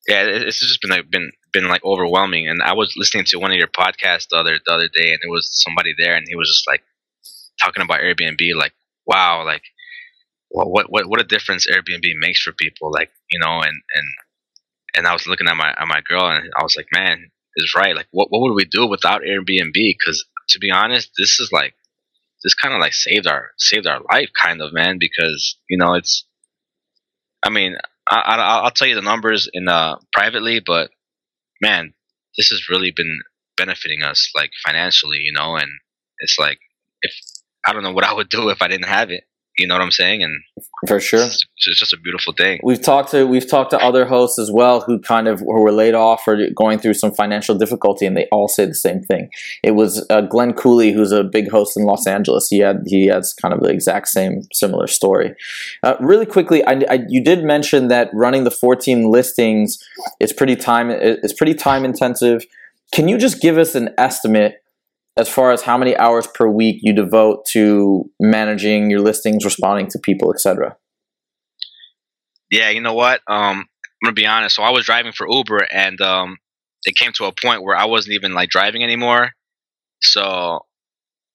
yeah, 0.09 0.25
it's 0.25 0.61
just 0.61 0.81
been 0.83 0.91
like 0.91 1.11
been 1.11 1.33
been 1.53 1.69
like 1.69 1.85
overwhelming. 1.85 2.49
And 2.49 2.63
I 2.63 2.75
was 2.75 2.95
listening 2.97 3.25
to 3.27 3.39
one 3.39 3.53
of 3.53 3.59
your 3.59 3.69
podcasts 3.69 4.29
the 4.31 4.37
other 4.37 4.59
the 4.65 4.73
other 4.73 4.89
day, 4.89 5.11
and 5.11 5.19
there 5.23 5.31
was 5.31 5.49
somebody 5.53 5.95
there, 5.99 6.15
and 6.17 6.27
he 6.29 6.37
was 6.37 6.49
just 6.49 6.67
like 6.69 6.83
talking 7.63 7.83
about 7.83 8.01
Airbnb, 8.01 8.41
like 8.57 8.75
wow, 9.07 9.45
like 9.45 9.63
what 10.51 10.91
what 10.91 11.09
what 11.09 11.21
a 11.21 11.25
difference 11.25 11.67
Airbnb 11.67 12.05
makes 12.19 12.43
for 12.43 12.53
people, 12.53 12.91
like 12.93 13.11
you 13.31 13.41
know, 13.41 13.61
and 13.61 13.75
and 13.95 14.09
and 14.97 15.07
I 15.07 15.13
was 15.13 15.27
looking 15.27 15.49
at 15.49 15.57
my 15.57 15.71
at 15.71 15.89
my 15.89 16.01
girl, 16.09 16.29
and 16.29 16.51
I 16.59 16.63
was 16.63 16.77
like, 16.77 16.89
man, 16.93 17.31
is 17.57 17.75
right. 17.77 17.95
Like, 17.97 18.09
what 18.11 18.31
what 18.31 18.41
would 18.43 18.55
we 18.55 18.65
do 18.65 18.87
without 18.87 19.23
Airbnb? 19.23 19.73
Because 19.75 20.25
to 20.51 20.59
be 20.59 20.71
honest, 20.71 21.11
this 21.19 21.41
is 21.41 21.51
like 21.53 21.75
this 22.43 22.55
kind 22.55 22.75
of 22.75 22.81
like 22.81 22.93
saved 22.93 23.27
our 23.27 23.51
saved 23.59 23.87
our 23.87 24.01
life, 24.13 24.31
kind 24.41 24.61
of 24.61 24.73
man, 24.73 24.99
because 24.99 25.57
you 25.69 25.79
know 25.79 25.95
it's 25.95 26.27
I 27.45 27.51
mean, 27.51 27.77
I, 28.11 28.17
I, 28.17 28.37
I'll 28.65 28.71
tell 28.71 28.89
you 28.89 28.95
the 28.95 29.03
numbers 29.03 29.49
in 29.53 29.69
uh, 29.69 29.97
privately, 30.13 30.61
but 30.65 30.91
man, 31.61 31.93
this 32.37 32.49
has 32.49 32.69
really 32.69 32.91
been 32.91 33.21
benefiting 33.57 34.03
us 34.03 34.31
like 34.35 34.51
financially, 34.65 35.19
you 35.19 35.33
know. 35.33 35.57
And 35.57 35.71
it's 36.21 36.39
like 36.39 36.59
if 37.03 37.13
I 37.65 37.73
don't 37.73 37.83
know 37.83 37.93
what 37.93 38.05
I 38.05 38.15
would 38.15 38.31
do 38.31 38.49
if 38.49 38.63
I 38.63 38.69
didn't 38.69 38.89
have 38.89 39.11
it. 39.11 39.25
You 39.59 39.69
know 39.69 39.75
what 39.75 39.83
I'm 39.83 39.93
saying? 39.93 40.23
And 40.23 40.67
for 40.89 40.99
sure 40.99 41.23
it's, 41.23 41.47
it's 41.67 41.79
just 41.79 41.93
a 41.93 41.97
beautiful 41.97 42.33
thing. 42.33 42.59
We've 42.65 42.83
talked 42.83 43.13
to 43.13 43.25
we've 43.25 43.49
talked 43.49 43.71
to 43.71 43.79
other 43.79 44.05
hosts 44.05 44.39
as 44.39 44.51
well 44.51 44.81
who 44.81 44.99
kind 44.99 45.29
of 45.29 45.41
who 45.41 45.63
were 45.63 45.73
laid 45.73 45.95
off 45.95 46.27
or 46.27 46.39
going 46.57 46.81
through 46.81 46.95
some 46.95 47.15
financial 47.15 47.55
difficulty, 47.55 48.05
and 48.05 48.17
they 48.17 48.27
all 48.33 48.49
say 48.49 48.65
the 48.67 48.75
same 48.75 49.03
thing. 49.03 49.31
It 49.63 49.73
was 49.73 50.05
uh, 50.11 50.23
Glenn 50.23 50.55
Cooley, 50.55 50.93
who's 50.93 51.13
a 51.13 51.23
big 51.23 51.51
host 51.51 51.77
in 51.77 51.85
Los 51.85 52.07
Angeles. 52.07 52.49
He 52.49 52.59
had 52.59 52.83
he 52.87 53.07
has 53.07 53.33
kind 53.35 53.55
of 53.55 53.61
the 53.61 53.71
exact 53.71 54.09
same 54.09 54.43
similar 54.53 54.89
story. 54.89 55.35
Uh, 55.85 55.95
really 56.01 56.27
quickly, 56.27 56.65
I, 56.67 56.83
I, 56.91 56.99
you 57.09 57.23
did 57.23 57.45
mention 57.45 57.89
that 57.89 58.11
running 58.13 58.43
the 58.43 58.51
14 58.51 59.09
listings 59.09 59.79
is 60.19 60.33
pretty 60.33 60.57
time 60.57 60.91
it's 60.91 61.33
pretty 61.33 61.55
time 61.55 61.85
intensive. 61.85 62.45
Can 62.93 63.09
you 63.09 63.19
just 63.19 63.41
give 63.41 63.57
us 63.59 63.75
an 63.75 63.91
estimate 63.99 64.64
as 65.17 65.29
far 65.29 65.53
as 65.53 65.63
how 65.63 65.79
many 65.79 65.97
hours 65.97 66.27
per 66.27 66.49
week 66.49 66.81
you 66.83 66.93
devote 66.93 67.47
to 67.53 68.11
managing 68.19 68.91
your 68.91 69.01
listings, 69.01 69.45
responding 69.45 69.87
to 69.89 69.99
people, 69.99 70.33
etc. 70.33 70.77
Yeah, 72.51 72.71
you 72.71 72.81
know 72.81 72.95
what? 72.95 73.21
Um, 73.29 73.59
I'm 73.61 73.67
gonna 74.05 74.15
be 74.15 74.27
honest. 74.27 74.57
So 74.57 74.63
I 74.63 74.71
was 74.71 74.85
driving 74.85 75.13
for 75.13 75.29
Uber, 75.29 75.67
and 75.73 76.01
um, 76.01 76.37
it 76.85 76.97
came 76.97 77.13
to 77.15 77.25
a 77.27 77.33
point 77.33 77.63
where 77.63 77.77
I 77.77 77.87
wasn't 77.87 78.15
even 78.15 78.35
like 78.35 78.51
driving 78.51 78.83
anymore. 78.83 79.31
So 80.03 80.61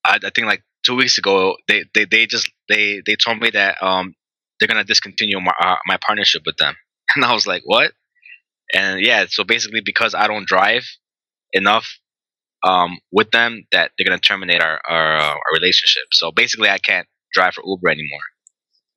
I, 0.05 0.19
I 0.23 0.29
think 0.35 0.47
like 0.47 0.63
two 0.83 0.95
weeks 0.95 1.17
ago, 1.17 1.55
they, 1.67 1.85
they, 1.93 2.05
they 2.05 2.25
just 2.25 2.51
they 2.67 3.01
they 3.05 3.15
told 3.15 3.39
me 3.41 3.49
that 3.51 3.81
um 3.81 4.13
they're 4.59 4.67
gonna 4.67 4.83
discontinue 4.83 5.39
my 5.39 5.53
uh, 5.59 5.77
my 5.85 5.97
partnership 6.05 6.43
with 6.45 6.57
them, 6.57 6.75
and 7.15 7.23
I 7.23 7.33
was 7.33 7.47
like, 7.47 7.63
what? 7.65 7.93
And 8.73 9.01
yeah, 9.01 9.25
so 9.29 9.43
basically 9.43 9.81
because 9.83 10.13
I 10.13 10.27
don't 10.27 10.47
drive 10.47 10.85
enough 11.53 11.98
um 12.63 12.99
with 13.11 13.31
them, 13.31 13.65
that 13.71 13.91
they're 13.97 14.05
gonna 14.05 14.19
terminate 14.19 14.61
our 14.61 14.79
our, 14.87 15.17
uh, 15.17 15.33
our 15.33 15.53
relationship. 15.53 16.03
So 16.13 16.31
basically, 16.31 16.69
I 16.69 16.79
can't 16.79 17.07
drive 17.33 17.53
for 17.53 17.63
Uber 17.65 17.89
anymore. 17.89 18.25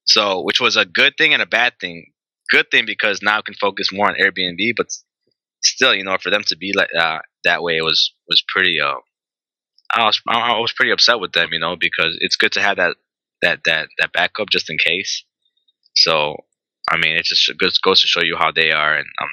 So 0.04 0.42
which 0.42 0.60
was 0.60 0.76
a 0.76 0.84
good 0.84 1.14
thing 1.18 1.32
and 1.32 1.42
a 1.42 1.46
bad 1.46 1.74
thing. 1.80 2.06
Good 2.50 2.66
thing 2.70 2.84
because 2.86 3.22
now 3.22 3.38
I 3.38 3.42
can 3.42 3.54
focus 3.54 3.90
more 3.92 4.08
on 4.08 4.16
Airbnb, 4.16 4.74
but 4.76 4.88
still, 5.62 5.94
you 5.94 6.04
know, 6.04 6.16
for 6.20 6.30
them 6.30 6.42
to 6.46 6.56
be 6.56 6.72
like 6.74 6.90
uh, 6.98 7.20
that 7.44 7.62
way 7.62 7.76
it 7.76 7.84
was 7.84 8.14
was 8.28 8.42
pretty. 8.48 8.80
Uh, 8.80 8.96
I 9.90 10.04
was 10.06 10.20
I 10.28 10.58
was 10.58 10.72
pretty 10.72 10.92
upset 10.92 11.20
with 11.20 11.32
them, 11.32 11.50
you 11.52 11.60
know, 11.60 11.76
because 11.78 12.16
it's 12.20 12.36
good 12.36 12.52
to 12.52 12.62
have 12.62 12.76
that 12.76 12.96
that 13.42 13.60
that 13.66 13.88
that 13.98 14.12
backup 14.12 14.50
just 14.50 14.70
in 14.70 14.78
case. 14.78 15.24
So 15.96 16.36
I 16.90 16.96
mean, 16.96 17.16
it 17.16 17.24
just 17.24 17.50
goes 17.58 17.78
goes 17.78 18.00
to 18.00 18.06
show 18.06 18.22
you 18.22 18.36
how 18.38 18.50
they 18.52 18.72
are, 18.72 18.94
and 18.94 19.06
um, 19.22 19.28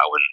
I 0.00 0.04
wouldn't 0.10 0.29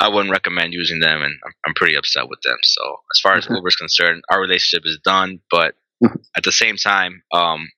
I 0.00 0.08
wouldn't 0.08 0.32
recommend 0.32 0.74
using 0.74 1.00
them, 1.00 1.22
and 1.22 1.34
I'm, 1.44 1.52
I'm 1.66 1.74
pretty 1.74 1.96
upset 1.96 2.28
with 2.28 2.40
them. 2.42 2.58
So 2.62 2.82
as 3.14 3.20
far 3.20 3.34
as 3.36 3.46
Mhm. 3.46 3.56
Uber's 3.56 3.76
concerned, 3.76 4.22
our 4.30 4.40
relationship 4.40 4.84
is 4.86 4.98
done, 5.04 5.40
but 5.50 5.74
Mhm. 6.04 6.24
at 6.36 6.44
the 6.44 6.52
same 6.52 6.76
time, 6.76 7.22
um, 7.32 7.68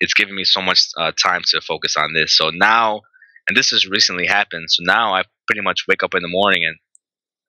it's 0.00 0.14
giving 0.14 0.34
me 0.34 0.44
so 0.44 0.62
much 0.62 0.80
uh, 0.98 1.12
time 1.12 1.42
to 1.48 1.60
focus 1.60 1.96
on 1.96 2.12
this. 2.14 2.36
So 2.36 2.50
now, 2.50 3.02
and 3.48 3.56
this 3.56 3.70
has 3.70 3.86
recently 3.86 4.26
happened. 4.26 4.70
So 4.70 4.82
now 4.84 5.14
I 5.14 5.24
pretty 5.46 5.62
much 5.62 5.86
wake 5.88 6.02
up 6.02 6.14
in 6.14 6.22
the 6.22 6.28
morning 6.28 6.64
and 6.64 6.76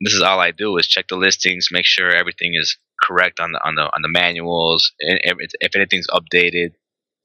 this 0.01 0.13
is 0.13 0.21
all 0.21 0.39
I 0.39 0.51
do 0.51 0.77
is 0.77 0.87
check 0.87 1.07
the 1.07 1.15
listings, 1.15 1.69
make 1.71 1.85
sure 1.85 2.09
everything 2.11 2.53
is 2.55 2.77
correct 3.03 3.39
on 3.39 3.51
the 3.51 3.59
on 3.67 3.75
the 3.75 3.83
on 3.83 4.01
the 4.01 4.09
manuals, 4.09 4.91
and 4.99 5.19
if, 5.23 5.51
if 5.59 5.75
anything's 5.75 6.07
updated, 6.07 6.73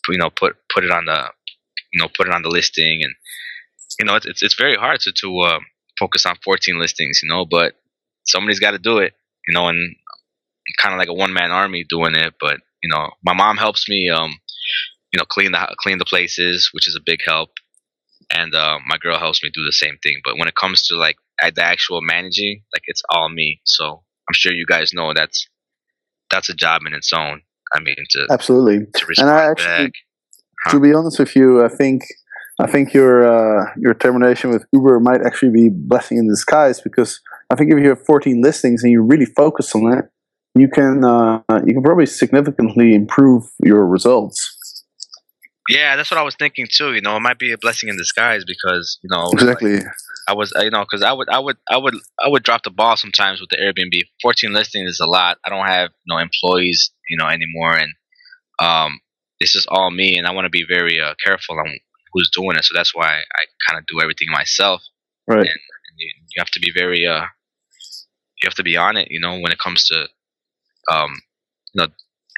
you 0.08 0.18
know, 0.18 0.30
put 0.30 0.56
put 0.74 0.84
it 0.84 0.90
on 0.90 1.04
the 1.04 1.30
you 1.92 2.00
know 2.00 2.08
put 2.16 2.28
it 2.28 2.32
on 2.34 2.42
the 2.42 2.48
listing, 2.48 3.02
and 3.02 3.14
you 3.98 4.06
know 4.06 4.14
it's 4.16 4.26
it's, 4.26 4.42
it's 4.42 4.54
very 4.54 4.74
hard 4.74 5.00
to 5.00 5.12
to 5.12 5.40
um, 5.42 5.66
focus 6.02 6.26
on 6.26 6.36
14 6.44 6.78
listings, 6.78 7.20
you 7.22 7.28
know, 7.28 7.44
but 7.44 7.74
somebody's 8.24 8.60
got 8.60 8.72
to 8.72 8.78
do 8.78 8.98
it, 8.98 9.12
you 9.46 9.54
know, 9.54 9.68
and 9.68 9.94
kind 10.78 10.94
of 10.94 10.98
like 10.98 11.08
a 11.08 11.14
one 11.14 11.32
man 11.32 11.50
army 11.50 11.84
doing 11.88 12.14
it, 12.14 12.34
but 12.40 12.58
you 12.82 12.90
know, 12.92 13.10
my 13.24 13.34
mom 13.34 13.56
helps 13.56 13.88
me 13.88 14.10
um 14.10 14.32
you 15.12 15.18
know 15.18 15.24
clean 15.24 15.52
the 15.52 15.76
clean 15.78 15.98
the 15.98 16.04
places, 16.04 16.70
which 16.72 16.88
is 16.88 16.96
a 16.96 17.04
big 17.04 17.20
help, 17.24 17.50
and 18.34 18.54
uh, 18.54 18.78
my 18.86 18.96
girl 18.98 19.18
helps 19.18 19.42
me 19.42 19.50
do 19.52 19.64
the 19.64 19.72
same 19.72 19.96
thing. 20.02 20.16
But 20.24 20.38
when 20.38 20.48
it 20.48 20.56
comes 20.56 20.86
to 20.88 20.96
like 20.96 21.16
the 21.54 21.62
actual 21.62 22.00
managing, 22.02 22.62
like 22.74 22.84
it's 22.86 23.02
all 23.10 23.28
me. 23.28 23.60
So 23.64 24.02
I'm 24.28 24.34
sure 24.34 24.52
you 24.52 24.66
guys 24.66 24.92
know 24.94 25.12
that's 25.14 25.46
that's 26.30 26.48
a 26.48 26.54
job 26.54 26.82
in 26.86 26.94
its 26.94 27.12
own. 27.12 27.42
I 27.74 27.80
mean, 27.80 27.96
to 28.10 28.26
Absolutely. 28.30 28.86
to 28.94 29.06
And 29.18 29.30
I 29.30 29.50
actually, 29.50 29.86
back. 29.86 29.92
to 30.70 30.80
be 30.80 30.92
honest 30.92 31.18
with 31.18 31.36
you, 31.36 31.64
I 31.64 31.68
think 31.68 32.02
I 32.62 32.70
think 32.70 32.94
your 32.94 33.26
uh, 33.26 33.72
your 33.76 33.92
termination 33.92 34.50
with 34.50 34.64
Uber 34.72 35.00
might 35.00 35.20
actually 35.26 35.50
be 35.50 35.68
blessing 35.68 36.18
in 36.18 36.28
disguise 36.28 36.80
because 36.80 37.20
I 37.50 37.56
think 37.56 37.72
if 37.72 37.78
you 37.78 37.88
have 37.88 38.04
14 38.06 38.40
listings 38.40 38.84
and 38.84 38.92
you 38.92 39.02
really 39.02 39.26
focus 39.26 39.74
on 39.74 39.98
it, 39.98 40.04
you 40.54 40.68
can 40.68 41.04
uh, 41.04 41.40
you 41.66 41.74
can 41.74 41.82
probably 41.82 42.06
significantly 42.06 42.94
improve 42.94 43.44
your 43.64 43.84
results. 43.84 44.84
Yeah, 45.68 45.96
that's 45.96 46.10
what 46.10 46.18
I 46.18 46.22
was 46.22 46.36
thinking 46.36 46.66
too. 46.70 46.94
You 46.94 47.00
know, 47.00 47.16
it 47.16 47.20
might 47.20 47.40
be 47.40 47.52
a 47.52 47.58
blessing 47.58 47.88
in 47.88 47.96
disguise 47.96 48.44
because 48.46 48.98
you 49.02 49.08
know, 49.10 49.24
like, 49.24 49.42
Exactly. 49.42 49.80
I 50.28 50.34
was, 50.34 50.52
you 50.56 50.70
know, 50.70 50.84
because 50.84 51.02
I 51.02 51.12
would, 51.12 51.28
I 51.28 51.40
would, 51.40 51.56
I 51.68 51.78
would, 51.78 51.94
I 52.24 52.28
would 52.28 52.44
drop 52.44 52.62
the 52.62 52.70
ball 52.70 52.96
sometimes 52.96 53.40
with 53.40 53.50
the 53.50 53.56
Airbnb. 53.56 54.02
Fourteen 54.22 54.52
listings 54.52 54.88
is 54.88 55.00
a 55.00 55.06
lot. 55.06 55.38
I 55.44 55.50
don't 55.50 55.66
have 55.66 55.90
no 56.06 56.18
employees, 56.18 56.92
you 57.08 57.16
know, 57.16 57.26
anymore, 57.26 57.76
and 57.76 57.92
um, 58.60 59.00
it's 59.40 59.52
just 59.52 59.66
all 59.68 59.90
me, 59.90 60.16
and 60.16 60.28
I 60.28 60.30
want 60.30 60.44
to 60.44 60.50
be 60.50 60.64
very 60.68 61.00
uh, 61.00 61.14
careful 61.24 61.58
on 61.58 61.76
who's 62.12 62.30
doing 62.30 62.56
it. 62.56 62.64
So 62.64 62.72
that's 62.74 62.94
why 62.94 63.08
I 63.18 63.42
kind 63.68 63.78
of 63.78 63.86
do 63.86 64.00
everything 64.02 64.28
myself. 64.30 64.82
Right. 65.26 65.38
And 65.40 65.48
you, 65.96 66.08
you 66.30 66.38
have 66.40 66.50
to 66.50 66.60
be 66.60 66.72
very, 66.76 67.06
uh, 67.06 67.24
you 68.40 68.46
have 68.46 68.54
to 68.54 68.62
be 68.62 68.76
on 68.76 68.96
it, 68.96 69.08
you 69.10 69.20
know, 69.20 69.38
when 69.38 69.52
it 69.52 69.58
comes 69.58 69.84
to, 69.84 70.08
um, 70.92 71.10
you 71.74 71.82
know, 71.82 71.86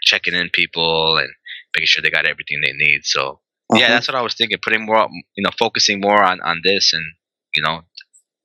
checking 0.03 0.35
in 0.35 0.51
people 0.51 1.17
and 1.17 1.29
making 1.75 1.87
sure 1.87 2.03
they 2.03 2.11
got 2.11 2.27
everything 2.27 2.61
they 2.63 2.73
need. 2.73 3.01
So 3.05 3.41
yeah, 3.73 3.87
Uh-huh. 3.87 3.95
that's 3.95 4.09
what 4.09 4.15
I 4.17 4.23
was 4.23 4.35
thinking. 4.35 4.59
Putting 4.63 4.85
more, 4.85 5.09
you 5.37 5.43
know, 5.43 5.51
focusing 5.59 6.01
more 6.01 6.23
on 6.23 6.41
on 6.43 6.61
this, 6.63 6.93
and 6.93 7.03
you 7.57 7.63
know, 7.63 7.81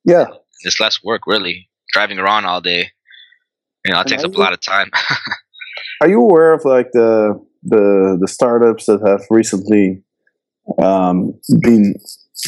yeah. 0.04 0.26
it's 0.62 0.80
less 0.80 1.00
work 1.04 1.22
really. 1.26 1.68
Driving 1.92 2.18
around 2.18 2.46
all 2.46 2.60
day, 2.60 2.90
you 3.84 3.92
know, 3.92 4.00
it 4.00 4.06
takes 4.06 4.24
up 4.24 4.34
a 4.34 4.38
lot 4.38 4.52
of 4.54 4.60
time. 4.60 4.90
Are 6.00 6.08
you 6.08 6.20
aware 6.20 6.52
of 6.54 6.64
like 6.64 6.90
the 6.92 7.38
the 7.62 8.16
the 8.20 8.28
startups 8.28 8.86
that 8.86 9.00
have 9.06 9.22
recently 9.28 10.02
um, 10.82 11.34
been 11.62 11.94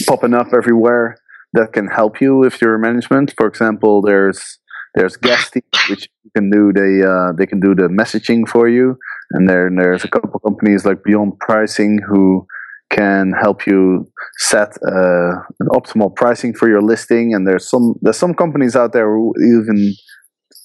popping 0.07 0.35
up 0.35 0.49
everywhere 0.53 1.17
that 1.53 1.73
can 1.73 1.87
help 1.87 2.21
you 2.21 2.37
with 2.37 2.61
your 2.61 2.79
management? 2.79 3.35
For 3.37 3.47
example, 3.47 4.03
there's 4.03 4.59
there's 4.95 5.17
Guesty, 5.17 5.63
which 5.89 6.09
can 6.37 6.51
do 6.51 6.73
they 6.73 7.07
uh, 7.07 7.33
they 7.37 7.47
can 7.47 7.61
do 7.61 7.75
the 7.75 7.89
messaging 7.89 8.47
for 8.47 8.69
you, 8.69 8.97
and 9.33 9.49
then 9.49 9.77
there's 9.77 10.05
a 10.05 10.09
couple 10.09 10.39
companies 10.41 10.85
like 10.85 11.03
Beyond 11.05 11.39
Pricing 11.41 11.99
who 12.07 12.47
can 12.91 13.33
help 13.41 13.67
you 13.67 14.07
set 14.37 14.69
uh, 14.87 15.33
an 15.61 15.69
optimal 15.71 16.15
pricing 16.15 16.53
for 16.53 16.69
your 16.69 16.83
listing. 16.83 17.35
And 17.35 17.47
there's 17.47 17.69
some 17.69 17.95
there's 18.03 18.19
some 18.19 18.35
companies 18.35 18.77
out 18.77 18.93
there 18.93 19.11
who 19.11 19.33
even 19.39 19.95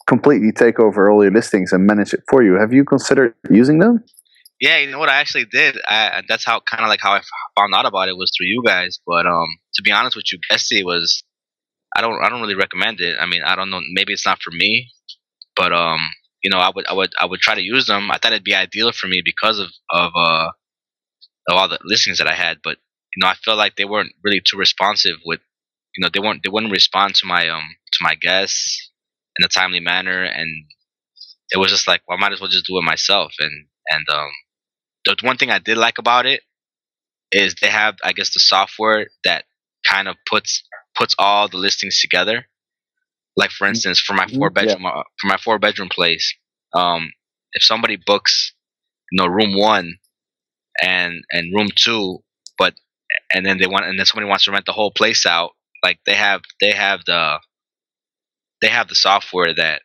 completely 0.08 0.52
take 0.52 0.80
over 0.80 1.10
all 1.10 1.24
your 1.24 1.34
listings 1.34 1.72
and 1.72 1.86
manage 1.86 2.14
it 2.14 2.22
for 2.30 2.44
you. 2.44 2.56
Have 2.60 2.74
you 2.74 2.84
considered 2.84 3.34
using 3.50 3.80
them? 3.80 4.04
Yeah, 4.60 4.78
you 4.80 4.90
know 4.92 5.00
what 5.00 5.10
I 5.10 5.20
actually 5.20 5.46
did. 5.46 5.78
I, 5.88 6.24
that's 6.28 6.46
how 6.46 6.60
kind 6.62 6.84
of 6.84 6.90
like 6.90 7.02
how 7.02 7.14
I 7.14 7.22
found 7.58 7.74
out 7.76 7.86
about 7.86 8.10
it 8.10 8.18
was 8.18 8.32
through 8.36 8.48
you 8.48 8.64
guys. 8.66 9.00
But 9.06 9.26
um, 9.28 9.48
to 9.76 9.82
be 9.84 9.92
honest 9.92 10.16
with 10.16 10.32
you, 10.32 10.40
Guesty 10.50 10.84
was. 10.84 11.24
I 11.96 12.02
don't. 12.02 12.24
I 12.24 12.30
don't 12.30 12.42
really 12.42 12.56
recommend 12.56 13.02
it. 13.02 13.18
I 13.20 13.26
mean, 13.26 13.44
I 13.44 13.56
don't 13.56 13.70
know. 13.70 13.82
Maybe 13.94 14.14
it's 14.14 14.26
not 14.26 14.42
for 14.42 14.52
me, 14.52 14.90
but 15.56 15.74
um, 15.74 16.00
you 16.44 16.50
know, 16.52 16.60
I 16.60 16.72
would. 16.76 16.88
I 16.88 16.94
would. 16.94 17.12
I 17.20 17.26
would 17.26 17.42
try 17.42 17.56
to 17.56 17.62
use 17.62 17.88
them. 17.88 18.12
I 18.12 18.18
thought 18.18 18.34
it'd 18.34 18.44
be 18.44 18.56
ideal 18.56 18.92
for 18.94 19.08
me 19.08 19.22
because 19.26 19.60
of 19.60 19.70
of 19.90 20.12
uh 20.16 20.50
of 21.50 21.56
all 21.58 21.68
the 21.68 21.80
listings 21.84 22.18
that 22.20 22.28
I 22.28 22.36
had. 22.36 22.58
But 22.64 22.78
you 23.16 23.22
know, 23.22 23.28
I 23.30 23.36
felt 23.36 23.58
like 23.58 23.76
they 23.76 23.86
weren't 23.86 24.14
really 24.24 24.42
too 24.46 24.58
responsive 24.58 25.18
with. 25.26 25.40
You 25.96 26.04
know, 26.04 26.10
they 26.14 26.20
weren't. 26.20 26.44
They 26.44 26.50
wouldn't 26.50 26.72
respond 26.72 27.16
to 27.16 27.28
my 27.28 27.50
um 27.50 27.64
to 27.94 28.00
my 28.02 28.16
guests 28.16 28.92
in 29.40 29.46
a 29.46 29.50
timely 29.50 29.80
manner, 29.80 30.24
and 30.24 30.50
it 31.52 31.58
was 31.58 31.72
just 31.72 31.88
like, 31.88 32.02
well, 32.08 32.18
I 32.18 32.22
might 32.22 32.34
as 32.34 32.42
well 32.42 32.50
just 32.50 32.66
do 32.66 32.78
it 32.78 32.84
myself. 32.84 33.34
And 33.40 33.68
and 33.90 34.06
um, 34.10 34.30
the 35.06 35.16
one 35.24 35.38
thing 35.38 35.52
I 35.52 35.60
did 35.60 35.78
like 35.78 35.98
about 35.98 36.26
it 36.26 36.42
is 37.32 37.56
they 37.62 37.70
have, 37.70 37.98
I 38.04 38.14
guess, 38.14 38.34
the 38.34 38.42
software 38.42 39.08
that 39.26 39.46
kind 39.88 40.10
of 40.10 40.18
puts 40.30 40.64
puts 40.96 41.16
all 41.20 41.50
the 41.50 41.58
listings 41.58 42.02
together. 42.02 42.48
Like 43.38 43.52
for 43.52 43.68
instance, 43.68 44.00
for 44.00 44.14
my 44.14 44.28
four 44.28 44.50
bedroom 44.52 44.86
uh, 44.86 45.04
for 45.22 45.28
my 45.28 45.38
four 45.38 45.60
bedroom 45.60 45.90
place, 45.90 46.34
um, 46.74 47.12
if 47.54 47.64
somebody 47.64 47.98
books, 48.06 48.54
you 49.12 49.18
know, 49.22 49.28
room 49.32 49.58
one 49.58 49.96
and 50.82 51.24
and 51.32 51.54
room 51.56 51.70
two, 51.76 52.20
but 52.58 52.76
and 53.34 53.46
then 53.46 53.60
they 53.60 53.68
want 53.68 53.86
and 53.86 54.00
then 54.00 54.06
somebody 54.08 54.30
wants 54.30 54.46
to 54.46 54.52
rent 54.52 54.66
the 54.66 54.74
whole 54.74 54.92
place 54.92 55.26
out, 55.26 55.52
like 55.84 56.00
they 56.06 56.16
have 56.16 56.42
they 56.62 56.72
have 56.74 57.02
the 57.08 57.40
they 58.62 58.70
have 58.70 58.90
the 58.90 58.96
software 58.96 59.56
that 59.56 59.84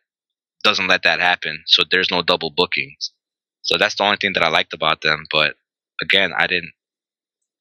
doesn't 0.65 0.89
let 0.89 1.03
that 1.03 1.21
happen, 1.21 1.63
so 1.67 1.83
there's 1.91 2.11
no 2.11 2.23
double 2.23 2.51
bookings. 2.55 3.12
So 3.63 3.77
that's 3.77 3.95
the 3.95 4.03
only 4.03 4.17
thing 4.17 4.33
that 4.33 4.43
I 4.43 4.49
liked 4.49 4.73
about 4.73 5.01
them. 5.01 5.25
But 5.31 5.55
again, 6.01 6.31
I 6.37 6.47
didn't 6.47 6.71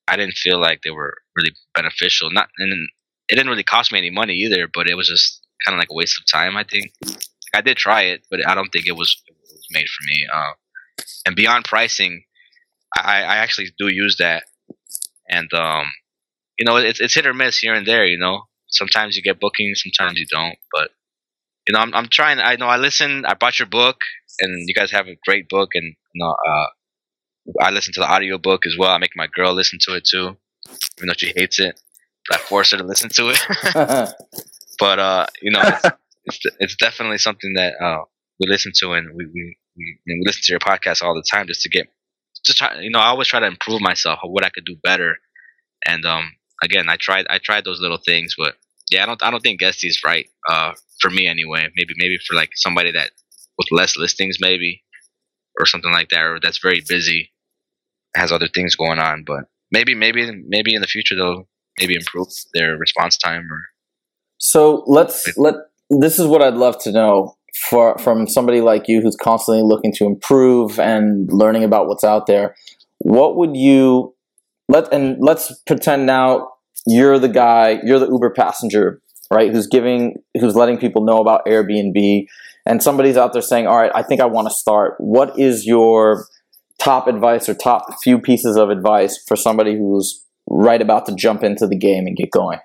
I 0.09 0.17
didn't 0.17 0.35
feel 0.35 0.61
like 0.61 0.81
they 0.83 0.91
were 0.91 1.15
really 1.37 1.53
beneficial. 1.75 2.31
Not 2.31 2.49
and 2.59 2.89
it 3.29 3.37
didn't 3.37 3.49
really 3.49 3.63
cost 3.63 3.93
me 3.93 3.99
any 3.99 4.11
money 4.11 4.35
either, 4.35 4.69
but 4.73 4.89
it 4.89 4.95
was 4.95 5.09
just 5.09 5.41
kind 5.65 5.75
of 5.75 5.79
like 5.79 5.89
a 5.91 5.95
waste 5.95 6.21
of 6.21 6.27
time. 6.31 6.57
I 6.57 6.65
think 6.65 6.93
I 7.55 7.61
did 7.61 7.77
try 7.77 8.03
it, 8.03 8.23
but 8.31 8.47
I 8.47 8.55
don't 8.55 8.69
think 8.71 8.87
it 8.87 8.97
was, 8.97 9.23
it 9.27 9.37
was 9.43 9.67
made 9.71 9.87
for 9.89 10.05
me. 10.07 10.27
Uh, 10.33 10.53
and 11.27 11.37
beyond 11.37 11.65
pricing, 11.65 12.25
I, 12.97 13.23
I 13.23 13.37
actually 13.37 13.73
do 13.79 13.89
use 13.89 14.17
that, 14.19 14.45
and 15.29 15.53
um, 15.55 15.87
you 16.59 16.67
know, 16.67 16.77
it's 16.77 17.01
it's 17.01 17.15
hit 17.15 17.27
or 17.27 17.33
miss 17.33 17.59
here 17.59 17.75
and 17.75 17.87
there. 17.87 18.05
You 18.05 18.19
know, 18.19 18.43
sometimes 18.69 19.17
you 19.17 19.23
get 19.23 19.41
bookings, 19.41 19.83
sometimes 19.83 20.19
you 20.19 20.27
don't. 20.31 20.57
But 20.73 20.91
you 21.67 21.75
know, 21.75 21.81
I'm 21.81 21.95
I'm 21.95 22.09
trying. 22.09 22.39
I 22.41 22.57
know 22.57 22.67
I 22.67 22.77
listen. 22.77 23.25
I 23.27 23.35
bought 23.35 23.59
your 23.59 23.69
book, 23.69 23.97
and 24.41 24.69
you 24.69 24.75
guys 24.75 24.91
have 24.91 25.07
a 25.07 25.17
great 25.25 25.49
book, 25.49 25.71
and 25.75 25.95
you 26.15 26.25
know, 26.25 26.35
uh, 26.49 26.67
I 27.61 27.71
listen 27.71 27.95
to 27.95 28.01
the 28.01 28.11
audio 28.11 28.39
book 28.39 28.67
as 28.67 28.77
well. 28.79 28.91
I 28.91 28.99
make 28.99 29.17
my 29.17 29.29
girl 29.33 29.53
listen 29.53 29.79
to 29.83 29.95
it 29.95 30.05
too, 30.05 30.37
even 30.99 31.09
though 31.09 31.15
she 31.17 31.33
hates 31.37 31.59
it. 31.59 31.79
But 32.29 32.39
I 32.39 32.43
force 32.43 32.71
her 32.73 32.79
to 32.79 32.85
listen 32.85 33.11
to 33.11 33.31
it. 33.31 33.41
but 34.79 34.99
uh, 34.99 35.27
you 35.41 35.51
know, 35.53 35.63
it's, 35.63 35.85
it's 36.25 36.41
it's 36.59 36.77
definitely 36.77 37.19
something 37.19 37.55
that 37.55 37.75
uh, 37.81 38.05
we 38.41 38.51
listen 38.51 38.73
to 38.77 38.93
and 38.93 39.09
we 39.15 39.27
we, 39.27 39.57
we, 39.77 39.99
and 40.07 40.21
we 40.21 40.25
listen 40.27 40.43
to 40.45 40.53
your 40.53 40.61
podcast 40.61 41.03
all 41.03 41.15
the 41.15 41.25
time 41.31 41.47
just 41.47 41.63
to 41.63 41.69
get 41.69 41.87
just 42.45 42.59
try 42.59 42.81
you 42.81 42.91
know 42.91 42.99
I 42.99 43.07
always 43.07 43.29
try 43.29 43.41
to 43.41 43.47
improve 43.47 43.81
myself 43.81 44.19
what 44.25 44.45
I 44.45 44.51
could 44.51 44.65
do 44.65 44.77
better 44.83 45.17
and 45.87 46.05
um 46.05 46.33
again 46.63 46.89
I 46.89 46.97
tried 47.01 47.27
I 47.31 47.39
tried 47.39 47.65
those 47.65 47.81
little 47.81 48.01
things 48.05 48.35
but 48.37 48.55
yeah 48.93 49.03
I 49.03 49.07
don't 49.07 49.23
I 49.23 49.31
don't 49.31 49.41
think 49.41 49.61
Guesty 49.61 49.89
is 49.89 50.01
right 50.05 50.27
uh 50.49 50.73
for 51.01 51.11
me 51.11 51.27
anyway 51.27 51.69
maybe 51.77 51.95
maybe 51.97 52.19
for 52.27 52.35
like 52.35 52.51
somebody 52.55 52.93
that 52.93 53.11
with 53.59 53.69
less 53.71 53.97
listings 53.97 54.39
maybe 54.41 54.83
or 55.59 55.67
something 55.67 55.93
like 55.93 56.09
that 56.11 56.23
or 56.23 56.39
that's 56.41 56.59
very 56.59 56.83
busy 56.89 57.33
has 58.15 58.33
other 58.33 58.49
things 58.49 58.77
going 58.77 58.99
on 58.99 59.25
but 59.27 59.45
maybe 59.71 59.95
maybe 59.95 60.31
maybe 60.47 60.75
in 60.75 60.81
the 60.81 60.87
future 60.87 61.17
they'll 61.17 61.47
maybe 61.81 61.95
improve 61.95 62.29
their 62.55 62.77
response 62.77 63.17
time 63.17 63.49
or 63.51 63.61
So 64.39 64.85
let's 64.87 65.37
let. 65.37 65.55
This 65.91 66.19
is 66.19 66.27
what 66.27 66.43
I'd 66.43 66.55
love 66.55 66.79
to 66.83 66.93
know 66.93 67.37
for 67.71 67.99
from 67.99 68.27
somebody 68.27 68.61
like 68.61 68.89
you 68.89 69.01
who's 69.01 69.17
constantly 69.17 69.63
looking 69.63 69.93
to 69.95 70.07
improve 70.07 70.81
and 70.81 71.31
learning 71.33 71.65
about 71.65 71.87
what's 71.87 72.05
out 72.05 72.27
there. 72.27 72.57
What 72.99 73.37
would 73.37 73.57
you 73.57 74.15
let 74.69 74.93
and 74.93 75.17
let's 75.21 75.53
pretend 75.67 76.07
now 76.07 76.52
you're 76.87 77.19
the 77.19 77.29
guy, 77.29 77.81
you're 77.85 77.99
the 77.99 78.09
Uber 78.09 78.31
passenger, 78.31 79.01
right? 79.31 79.53
Who's 79.53 79.67
giving, 79.67 80.17
who's 80.39 80.57
letting 80.57 80.79
people 80.79 81.05
know 81.05 81.19
about 81.19 81.47
Airbnb, 81.47 82.27
and 82.67 82.83
somebody's 82.83 83.17
out 83.17 83.33
there 83.33 83.43
saying, 83.43 83.67
"All 83.67 83.79
right, 83.79 83.93
I 83.95 84.03
think 84.03 84.21
I 84.21 84.27
want 84.27 84.49
to 84.49 84.55
start." 84.55 84.95
What 84.99 85.39
is 85.39 85.67
your 85.67 86.27
top 86.81 87.07
advice 87.07 87.49
or 87.49 87.55
top 87.55 87.87
few 88.03 88.19
pieces 88.19 88.57
of 88.57 88.71
advice 88.71 89.23
for 89.27 89.37
somebody 89.37 89.77
who's 89.77 90.25
right 90.49 90.83
about 90.83 91.07
to 91.07 91.15
jump 91.15 91.43
into 91.43 91.67
the 91.67 91.77
game 91.77 92.07
and 92.07 92.17
get 92.17 92.31
going? 92.31 92.59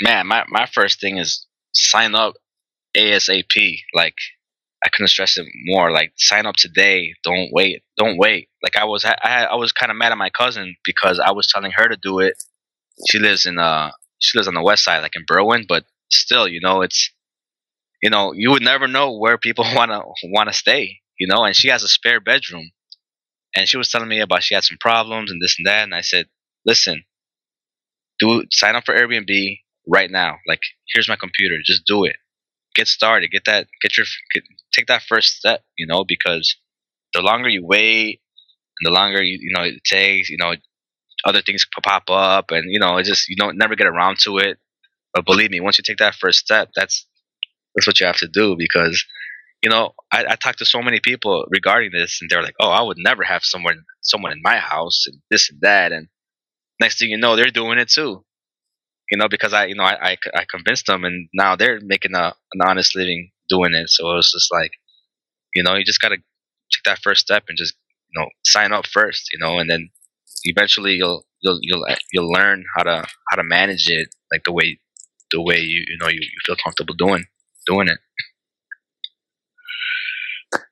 man, 0.00 0.26
my, 0.26 0.44
my 0.48 0.66
first 0.66 1.00
thing 1.00 1.18
is 1.18 1.46
sign 1.72 2.14
up 2.14 2.34
ASAP. 2.96 3.78
Like 3.94 4.14
I 4.84 4.88
couldn't 4.90 5.08
stress 5.08 5.38
it 5.38 5.46
more. 5.66 5.90
Like 5.90 6.12
sign 6.16 6.46
up 6.46 6.56
today. 6.56 7.14
Don't 7.24 7.50
wait. 7.52 7.82
Don't 7.96 8.18
wait. 8.18 8.48
Like 8.62 8.76
I 8.76 8.84
was 8.84 9.04
I, 9.04 9.46
I 9.50 9.54
was 9.56 9.72
kind 9.72 9.90
of 9.90 9.98
mad 9.98 10.12
at 10.12 10.18
my 10.18 10.30
cousin 10.30 10.76
because 10.84 11.20
I 11.20 11.32
was 11.32 11.46
telling 11.46 11.72
her 11.72 11.88
to 11.88 11.96
do 12.00 12.20
it. 12.20 12.34
She 13.06 13.18
lives 13.18 13.46
in 13.46 13.58
uh 13.58 13.90
she 14.20 14.38
lives 14.38 14.48
on 14.48 14.54
the 14.54 14.62
west 14.62 14.84
side, 14.84 15.00
like 15.00 15.16
in 15.16 15.24
Berwyn, 15.26 15.66
but 15.68 15.84
still, 16.10 16.48
you 16.48 16.60
know, 16.60 16.82
it's 16.82 17.10
you 18.02 18.10
know, 18.10 18.32
you 18.32 18.50
would 18.50 18.62
never 18.62 18.88
know 18.88 19.16
where 19.16 19.38
people 19.38 19.64
wanna 19.74 20.02
wanna 20.24 20.52
stay, 20.52 21.00
you 21.18 21.26
know, 21.26 21.44
and 21.44 21.56
she 21.56 21.68
has 21.68 21.82
a 21.82 21.88
spare 21.88 22.20
bedroom. 22.20 22.70
And 23.56 23.68
she 23.68 23.76
was 23.78 23.90
telling 23.90 24.08
me 24.08 24.20
about 24.20 24.42
she 24.44 24.54
had 24.54 24.64
some 24.64 24.78
problems 24.80 25.30
and 25.30 25.42
this 25.42 25.56
and 25.58 25.66
that, 25.66 25.84
and 25.84 25.94
I 25.94 26.02
said, 26.02 26.28
Listen, 26.66 27.04
do 28.18 28.44
sign 28.52 28.76
up 28.76 28.84
for 28.84 28.94
Airbnb, 28.94 29.60
right 29.86 30.10
now. 30.10 30.38
Like, 30.46 30.60
here's 30.92 31.08
my 31.08 31.16
computer. 31.16 31.56
Just 31.64 31.84
do 31.86 32.04
it. 32.04 32.16
Get 32.74 32.88
started. 32.88 33.30
Get 33.30 33.44
that. 33.46 33.68
Get 33.82 33.96
your. 33.96 34.06
Get, 34.34 34.44
take 34.72 34.86
that 34.88 35.02
first 35.02 35.36
step. 35.36 35.64
You 35.78 35.86
know, 35.86 36.04
because 36.04 36.56
the 37.14 37.22
longer 37.22 37.48
you 37.48 37.64
wait, 37.66 38.20
and 38.80 38.86
the 38.86 38.94
longer 38.94 39.22
you 39.22 39.38
you 39.40 39.54
know 39.54 39.64
it 39.64 39.84
takes, 39.84 40.30
you 40.30 40.38
know, 40.38 40.54
other 41.24 41.42
things 41.42 41.66
pop 41.82 42.04
up, 42.10 42.50
and 42.50 42.72
you 42.72 42.78
know, 42.80 42.96
it 42.98 43.04
just 43.04 43.28
you 43.28 43.36
don't 43.36 43.58
never 43.58 43.76
get 43.76 43.86
around 43.86 44.18
to 44.20 44.38
it. 44.38 44.58
But 45.14 45.26
believe 45.26 45.50
me, 45.50 45.60
once 45.60 45.78
you 45.78 45.84
take 45.84 45.98
that 45.98 46.14
first 46.16 46.40
step, 46.40 46.70
that's 46.76 47.06
that's 47.74 47.86
what 47.86 48.00
you 48.00 48.06
have 48.06 48.18
to 48.18 48.28
do 48.28 48.56
because. 48.58 49.04
You 49.62 49.70
know, 49.70 49.94
I, 50.12 50.24
I 50.30 50.36
talked 50.36 50.58
to 50.60 50.64
so 50.64 50.82
many 50.82 51.00
people 51.00 51.44
regarding 51.50 51.90
this, 51.92 52.20
and 52.20 52.30
they're 52.30 52.42
like, 52.42 52.54
"Oh, 52.60 52.70
I 52.70 52.82
would 52.82 52.98
never 52.98 53.24
have 53.24 53.44
someone 53.44 53.84
someone 54.02 54.32
in 54.32 54.40
my 54.42 54.58
house, 54.58 55.06
and 55.08 55.20
this 55.30 55.50
and 55.50 55.60
that." 55.62 55.92
And 55.92 56.08
next 56.80 56.98
thing 56.98 57.10
you 57.10 57.18
know, 57.18 57.36
they're 57.36 57.50
doing 57.50 57.78
it 57.78 57.88
too 57.90 58.24
you 59.10 59.18
know, 59.18 59.28
because 59.28 59.52
I, 59.52 59.66
you 59.66 59.74
know, 59.74 59.84
I, 59.84 60.12
I, 60.12 60.16
I 60.34 60.44
convinced 60.50 60.86
them 60.86 61.04
and 61.04 61.28
now 61.32 61.56
they're 61.56 61.80
making 61.82 62.14
a, 62.14 62.34
an 62.52 62.60
honest 62.62 62.94
living 62.94 63.30
doing 63.48 63.74
it. 63.74 63.88
So 63.88 64.10
it 64.10 64.16
was 64.16 64.32
just 64.32 64.52
like, 64.52 64.72
you 65.54 65.62
know, 65.62 65.74
you 65.76 65.84
just 65.84 66.00
got 66.00 66.10
to 66.10 66.16
take 66.16 66.84
that 66.84 67.00
first 67.02 67.22
step 67.22 67.44
and 67.48 67.58
just, 67.58 67.74
you 68.12 68.20
know, 68.20 68.28
sign 68.44 68.72
up 68.72 68.86
first, 68.86 69.30
you 69.32 69.38
know, 69.38 69.58
and 69.58 69.70
then 69.70 69.90
eventually 70.44 70.94
you'll, 70.94 71.24
you'll, 71.40 71.58
you'll, 71.62 71.84
you'll 72.12 72.30
learn 72.30 72.64
how 72.76 72.82
to, 72.84 73.06
how 73.30 73.36
to 73.36 73.44
manage 73.44 73.88
it 73.88 74.08
like 74.32 74.42
the 74.44 74.52
way, 74.52 74.78
the 75.30 75.42
way 75.42 75.56
you, 75.58 75.84
you 75.86 75.98
know, 76.00 76.08
you, 76.08 76.20
you 76.20 76.38
feel 76.46 76.56
comfortable 76.64 76.94
doing, 76.94 77.24
doing 77.66 77.88
it. 77.88 77.98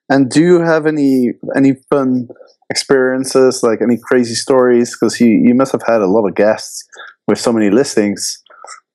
And 0.09 0.31
do 0.31 0.41
you 0.41 0.61
have 0.61 0.87
any 0.87 1.33
any 1.57 1.75
fun 1.91 2.29
experiences, 2.71 3.63
like 3.63 3.81
any 3.83 3.99
crazy 4.01 4.35
stories? 4.35 4.97
Because 4.97 5.21
you, 5.21 5.27
you 5.27 5.55
must 5.55 5.73
have 5.73 5.83
had 5.83 6.01
a 6.01 6.07
lot 6.07 6.27
of 6.29 6.35
guests 6.37 6.85
with 7.27 7.41
so 7.41 7.53
many 7.53 7.71
listings. 7.71 8.41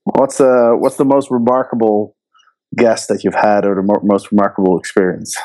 What's 0.05 0.37
the 0.37 0.75
what's 0.79 0.95
the 0.95 1.05
most 1.05 1.29
remarkable 1.29 2.15
guest 2.77 3.09
that 3.09 3.23
you've 3.23 3.35
had, 3.35 3.65
or 3.65 3.75
the 3.75 3.83
mo- 3.83 4.01
most 4.03 4.31
remarkable 4.31 4.79
experience? 4.79 5.35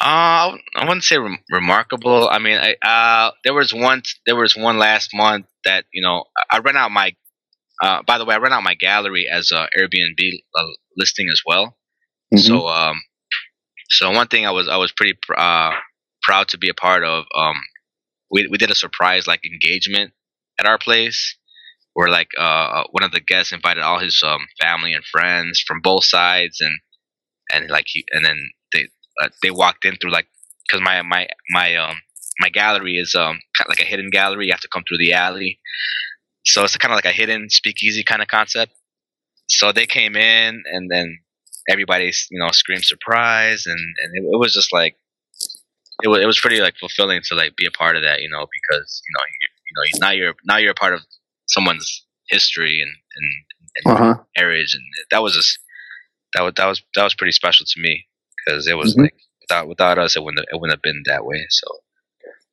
Uh, 0.00 0.56
I 0.76 0.84
wouldn't 0.84 1.04
say 1.04 1.18
rem- 1.18 1.44
remarkable. 1.50 2.28
I 2.30 2.38
mean, 2.38 2.58
I, 2.58 2.74
uh, 2.86 3.32
there 3.44 3.52
was 3.52 3.74
one. 3.74 4.02
There 4.26 4.36
was 4.36 4.56
one 4.56 4.78
last 4.78 5.10
month 5.12 5.46
that 5.64 5.84
you 5.92 6.00
know 6.00 6.24
I, 6.50 6.56
I 6.56 6.58
ran 6.60 6.76
out 6.76 6.90
my. 6.90 7.14
Uh, 7.82 8.02
by 8.04 8.18
the 8.18 8.24
way, 8.24 8.34
I 8.34 8.38
ran 8.38 8.52
out 8.52 8.62
my 8.62 8.74
gallery 8.74 9.28
as 9.30 9.50
a 9.52 9.68
Airbnb 9.78 10.32
uh, 10.56 10.64
listing 10.96 11.28
as 11.32 11.42
well. 11.46 11.76
Mhm. 12.34 12.40
So, 12.40 12.68
um, 12.68 13.02
so 13.90 14.10
one 14.10 14.28
thing 14.28 14.46
I 14.46 14.52
was 14.52 14.68
I 14.68 14.76
was 14.78 14.92
pretty 14.92 15.18
pr- 15.22 15.38
uh, 15.38 15.72
proud 16.22 16.48
to 16.48 16.58
be 16.58 16.70
a 16.70 16.74
part 16.74 17.04
of. 17.04 17.24
Um, 17.34 17.56
we 18.30 18.48
we 18.48 18.58
did 18.58 18.70
a 18.70 18.74
surprise 18.76 19.26
like 19.26 19.44
engagement 19.46 20.12
at 20.58 20.66
our 20.66 20.78
place, 20.78 21.36
where 21.94 22.10
like 22.10 22.30
uh 22.38 22.84
one 22.92 23.04
of 23.04 23.12
the 23.12 23.20
guests 23.20 23.52
invited 23.52 23.82
all 23.82 23.98
his 24.00 24.22
um 24.26 24.46
family 24.60 24.94
and 24.94 25.04
friends 25.04 25.62
from 25.66 25.80
both 25.82 26.04
sides, 26.04 26.60
and 26.60 26.74
and 27.52 27.70
like 27.70 27.86
he 27.88 28.04
and 28.12 28.24
then 28.24 28.38
uh, 29.20 29.28
they 29.42 29.50
walked 29.50 29.84
in 29.84 29.96
through 29.96 30.12
like 30.12 30.26
because 30.66 30.82
my 30.82 31.02
my 31.02 31.28
my 31.50 31.76
um 31.76 31.96
my 32.40 32.48
gallery 32.50 32.96
is 32.98 33.14
um 33.14 33.40
kind 33.56 33.66
of 33.66 33.68
like 33.70 33.80
a 33.80 33.84
hidden 33.90 34.10
gallery. 34.10 34.46
You 34.46 34.52
have 34.52 34.60
to 34.60 34.68
come 34.72 34.84
through 34.88 34.98
the 34.98 35.12
alley, 35.14 35.60
so 36.46 36.64
it's 36.64 36.76
kind 36.76 36.92
of 36.92 36.96
like 36.96 37.06
a 37.06 37.12
hidden 37.16 37.50
speakeasy 37.50 38.04
kind 38.04 38.22
of 38.22 38.28
concept. 38.28 38.72
So 39.48 39.72
they 39.72 39.86
came 39.86 40.16
in, 40.16 40.62
and 40.72 40.90
then 40.90 41.18
everybody 41.68 42.12
you 42.30 42.40
know 42.40 42.50
screamed 42.52 42.84
surprise, 42.84 43.66
and 43.66 43.78
and 43.78 44.16
it, 44.16 44.28
it 44.32 44.38
was 44.38 44.54
just 44.54 44.72
like 44.72 44.96
it 46.02 46.08
was 46.08 46.22
it 46.22 46.26
was 46.26 46.40
pretty 46.40 46.60
like 46.60 46.76
fulfilling 46.78 47.20
to 47.28 47.34
like 47.34 47.56
be 47.56 47.66
a 47.66 47.70
part 47.70 47.96
of 47.96 48.02
that, 48.02 48.22
you 48.22 48.28
know, 48.30 48.46
because 48.52 49.02
you 49.08 49.14
know 49.18 49.24
you, 49.26 49.48
you 49.66 49.74
know 49.76 50.06
now 50.06 50.12
you're 50.12 50.34
now 50.46 50.56
you're 50.58 50.72
a 50.72 50.74
part 50.74 50.94
of 50.94 51.02
someone's 51.48 52.06
history 52.30 52.80
and 52.82 52.90
and, 53.16 53.32
and 53.76 53.86
Uh 53.86 53.96
huh. 53.96 54.14
heritage, 54.36 54.74
and 54.74 54.84
that 55.10 55.22
was 55.22 55.34
just 55.34 55.58
that 56.34 56.42
was 56.42 56.54
that 56.56 56.66
was 56.66 56.82
that 56.96 57.04
was 57.04 57.14
pretty 57.14 57.32
special 57.32 57.66
to 57.68 57.80
me 57.82 58.06
because 58.46 58.66
it 58.66 58.76
was 58.76 58.96
Mhm. 58.96 59.02
like 59.02 59.14
without 59.42 59.68
without 59.68 59.98
us 59.98 60.16
it 60.16 60.22
wouldn't 60.24 60.40
have, 60.40 60.46
it 60.52 60.60
wouldn't 60.60 60.76
have 60.76 60.82
been 60.82 61.02
that 61.06 61.24
way. 61.24 61.46
So 61.50 61.66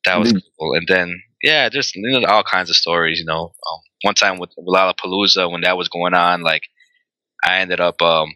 that 0.06 0.16
was 0.16 0.32
Indeed. 0.32 0.42
cool. 0.58 0.74
And 0.74 0.86
then 0.88 1.22
yeah, 1.42 1.68
just 1.68 1.94
you 1.96 2.20
know, 2.20 2.26
all 2.28 2.42
kinds 2.44 2.70
of 2.70 2.76
stories. 2.76 3.18
You 3.20 3.26
know, 3.26 3.52
um, 3.70 3.80
one 4.02 4.14
time 4.14 4.38
with 4.38 4.50
Lollapalooza 4.58 5.50
when 5.50 5.62
that 5.62 5.76
was 5.78 5.88
going 5.88 6.14
on, 6.14 6.42
like 6.42 6.62
I 7.44 7.58
ended 7.60 7.80
up 7.80 8.00
um 8.02 8.34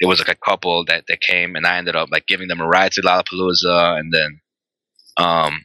it 0.00 0.06
was 0.06 0.18
like 0.18 0.28
a 0.28 0.34
couple 0.34 0.84
that 0.86 1.04
that 1.08 1.20
came 1.20 1.56
and 1.56 1.66
I 1.66 1.78
ended 1.78 1.96
up 1.96 2.08
like 2.10 2.26
giving 2.26 2.48
them 2.48 2.60
a 2.60 2.66
ride 2.66 2.92
to 2.92 3.02
Lollapalooza 3.02 3.98
and 3.98 4.12
then 4.12 4.40
um 5.18 5.64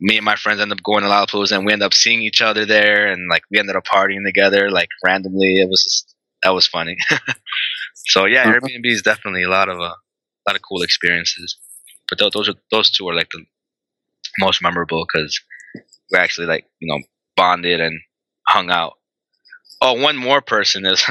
me 0.00 0.16
and 0.16 0.24
my 0.24 0.36
friends 0.36 0.60
ended 0.60 0.78
up 0.78 0.84
going 0.84 1.02
to 1.02 1.08
Lollapalooza 1.10 1.56
and 1.56 1.66
we 1.66 1.72
ended 1.72 1.86
up 1.86 1.94
seeing 1.94 2.22
each 2.22 2.40
other 2.42 2.66
there 2.66 3.06
and 3.06 3.28
like 3.30 3.42
we 3.50 3.58
ended 3.58 3.76
up 3.76 3.84
partying 3.84 4.24
together 4.26 4.70
like 4.70 4.88
randomly. 5.04 5.56
It 5.56 5.68
was 5.68 5.82
just 5.84 6.14
that 6.42 6.50
was 6.54 6.66
funny. 6.66 6.96
so 7.94 8.26
yeah, 8.26 8.44
Uh-huh. 8.44 8.58
Airbnb 8.58 8.84
is 8.86 9.02
definitely 9.02 9.42
a 9.44 9.48
lot 9.50 9.68
of 9.68 9.80
uh, 9.80 9.84
a 9.84 9.94
lot 10.50 10.56
of 10.56 10.62
cool 10.62 10.82
experiences. 10.82 11.56
But 12.08 12.18
tho- 12.18 12.30
those 12.32 12.48
are 12.48 12.54
those 12.70 12.90
two 12.90 13.08
are 13.08 13.14
like 13.14 13.30
the 13.32 13.44
most 14.38 14.62
memorable 14.62 15.06
because 15.06 15.40
we 16.12 16.18
actually 16.18 16.46
like 16.46 16.66
you 16.80 16.88
know 16.88 17.00
bonded 17.36 17.80
and 17.80 18.00
hung 18.48 18.70
out. 18.70 18.94
Oh, 19.82 19.94
one 19.94 20.16
more 20.16 20.40
person 20.42 20.86
is 20.86 21.04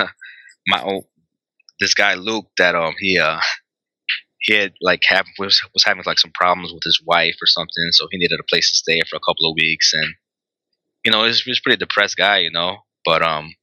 my 0.68 0.84
oh, 0.84 1.04
this 1.80 1.94
guy 1.96 2.16
Luke 2.16 2.48
that 2.60 2.76
um 2.76 2.96
he 3.00 3.20
uh 3.20 3.42
he 4.40 4.54
had 4.54 4.74
like 4.82 5.02
have, 5.08 5.26
was 5.38 5.62
was 5.74 5.84
having 5.86 6.04
like 6.06 6.20
some 6.20 6.32
problems 6.34 6.72
with 6.74 6.84
his 6.84 7.02
wife 7.06 7.36
or 7.42 7.48
something, 7.48 7.90
so 7.92 8.08
he 8.12 8.18
needed 8.18 8.40
a 8.40 8.44
place 8.50 8.70
to 8.72 8.78
stay 8.78 9.02
for 9.10 9.16
a 9.18 9.20
couple 9.20 9.50
of 9.50 9.56
weeks, 9.60 9.94
and 9.94 10.16
you 11.06 11.12
know 11.12 11.22
he 11.24 11.28
was, 11.30 11.42
he 11.44 11.52
was 11.52 11.60
pretty 11.60 11.78
depressed 11.78 12.18
guy, 12.18 12.40
you 12.40 12.52
know. 12.52 12.78
But 13.06 13.22
um, 13.24 13.54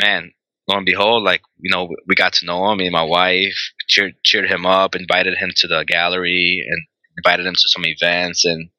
man, 0.00 0.32
lo 0.68 0.76
and 0.76 0.86
behold, 0.86 1.24
like 1.24 1.42
you 1.58 1.70
know 1.70 1.88
we 2.06 2.14
got 2.14 2.34
to 2.34 2.46
know 2.46 2.70
him. 2.70 2.78
Me 2.78 2.86
and 2.86 2.92
my 2.92 3.02
wife 3.02 3.58
cheered 3.88 4.14
cheered 4.24 4.50
him 4.50 4.66
up, 4.66 4.94
invited 4.94 5.36
him 5.38 5.50
to 5.56 5.68
the 5.68 5.84
gallery, 5.84 6.64
and 6.68 6.80
invited 7.16 7.46
him 7.46 7.54
to 7.54 7.68
some 7.68 7.84
events, 7.86 8.44
and 8.44 8.70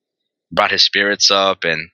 brought 0.52 0.72
his 0.72 0.84
spirits 0.84 1.32
up, 1.32 1.64
and 1.64 1.90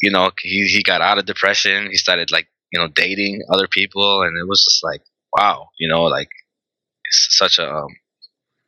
you 0.00 0.10
know 0.10 0.30
he 0.40 0.66
he 0.66 0.82
got 0.82 1.00
out 1.00 1.18
of 1.18 1.26
depression. 1.26 1.88
He 1.90 1.96
started 1.96 2.30
like 2.30 2.48
you 2.72 2.78
know 2.78 2.88
dating 2.88 3.42
other 3.50 3.68
people, 3.68 4.22
and 4.22 4.36
it 4.38 4.48
was 4.48 4.64
just 4.64 4.84
like 4.84 5.02
wow, 5.36 5.68
you 5.78 5.88
know, 5.88 6.04
like 6.04 6.28
it's 7.04 7.36
such 7.36 7.58
a 7.58 7.70
um, 7.70 7.88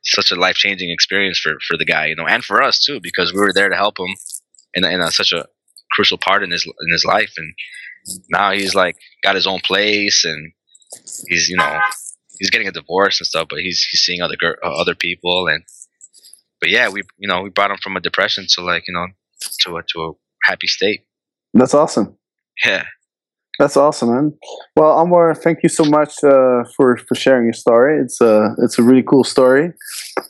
such 0.03 0.31
a 0.31 0.35
life 0.35 0.55
changing 0.55 0.89
experience 0.89 1.39
for 1.39 1.55
for 1.67 1.77
the 1.77 1.85
guy, 1.85 2.07
you 2.07 2.15
know, 2.15 2.27
and 2.27 2.43
for 2.43 2.61
us 2.61 2.79
too, 2.79 2.99
because 3.01 3.33
we 3.33 3.39
were 3.39 3.53
there 3.53 3.69
to 3.69 3.75
help 3.75 3.99
him 3.99 4.15
in, 4.73 4.83
a, 4.83 4.89
in 4.89 5.01
a, 5.01 5.11
such 5.11 5.31
a 5.31 5.45
crucial 5.91 6.17
part 6.17 6.43
in 6.43 6.51
his 6.51 6.65
in 6.65 6.91
his 6.91 7.05
life, 7.05 7.33
and 7.37 7.53
now 8.29 8.51
he's 8.51 8.75
like 8.75 8.97
got 9.23 9.35
his 9.35 9.47
own 9.47 9.59
place, 9.59 10.25
and 10.25 10.51
he's 11.27 11.49
you 11.49 11.57
know 11.57 11.79
he's 12.39 12.49
getting 12.49 12.67
a 12.67 12.71
divorce 12.71 13.19
and 13.19 13.27
stuff, 13.27 13.47
but 13.49 13.59
he's 13.59 13.81
he's 13.83 14.01
seeing 14.01 14.21
other 14.21 14.35
girl, 14.35 14.55
uh, 14.63 14.71
other 14.71 14.95
people 14.95 15.47
and. 15.47 15.63
But 16.61 16.69
yeah, 16.69 16.87
we 16.89 17.03
you 17.17 17.27
know 17.27 17.41
we 17.41 17.49
brought 17.49 17.69
him 17.69 17.77
from 17.83 17.97
a 17.97 17.99
depression 17.99 18.45
to 18.51 18.61
like 18.61 18.85
you 18.87 18.93
know 18.93 19.07
to 19.61 19.77
a 19.77 19.83
to 19.93 20.01
a 20.01 20.11
happy 20.43 20.67
state. 20.67 21.01
That's 21.53 21.73
awesome. 21.73 22.17
Yeah. 22.65 22.85
That's 23.59 23.77
awesome, 23.77 24.09
man. 24.13 24.33
Well, 24.75 24.97
Anwar, 24.97 25.37
thank 25.37 25.59
you 25.63 25.69
so 25.69 25.85
much 25.85 26.21
uh, 26.23 26.63
for 26.75 26.97
for 26.97 27.15
sharing 27.15 27.45
your 27.45 27.53
story. 27.53 28.01
It's 28.01 28.19
a 28.19 28.53
it's 28.57 28.77
a 28.77 28.83
really 28.83 29.03
cool 29.03 29.23
story. 29.23 29.71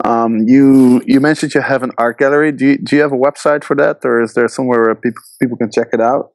Um, 0.04 0.42
you 0.48 1.02
you 1.08 1.20
mentioned 1.20 1.56
you 1.56 1.62
have 1.62 1.82
an 1.82 1.92
art 1.98 2.20
gallery. 2.20 2.52
Do 2.52 2.68
you, 2.68 2.78
do 2.78 2.96
you 2.96 3.02
have 3.02 3.12
a 3.12 3.18
website 3.18 3.64
for 3.64 3.76
that, 3.78 3.98
or 4.04 4.22
is 4.22 4.36
there 4.36 4.48
somewhere 4.48 4.84
where 4.84 4.96
people 4.96 5.24
people 5.42 5.58
can 5.58 5.72
check 5.72 5.88
it 5.92 6.02
out? 6.02 6.34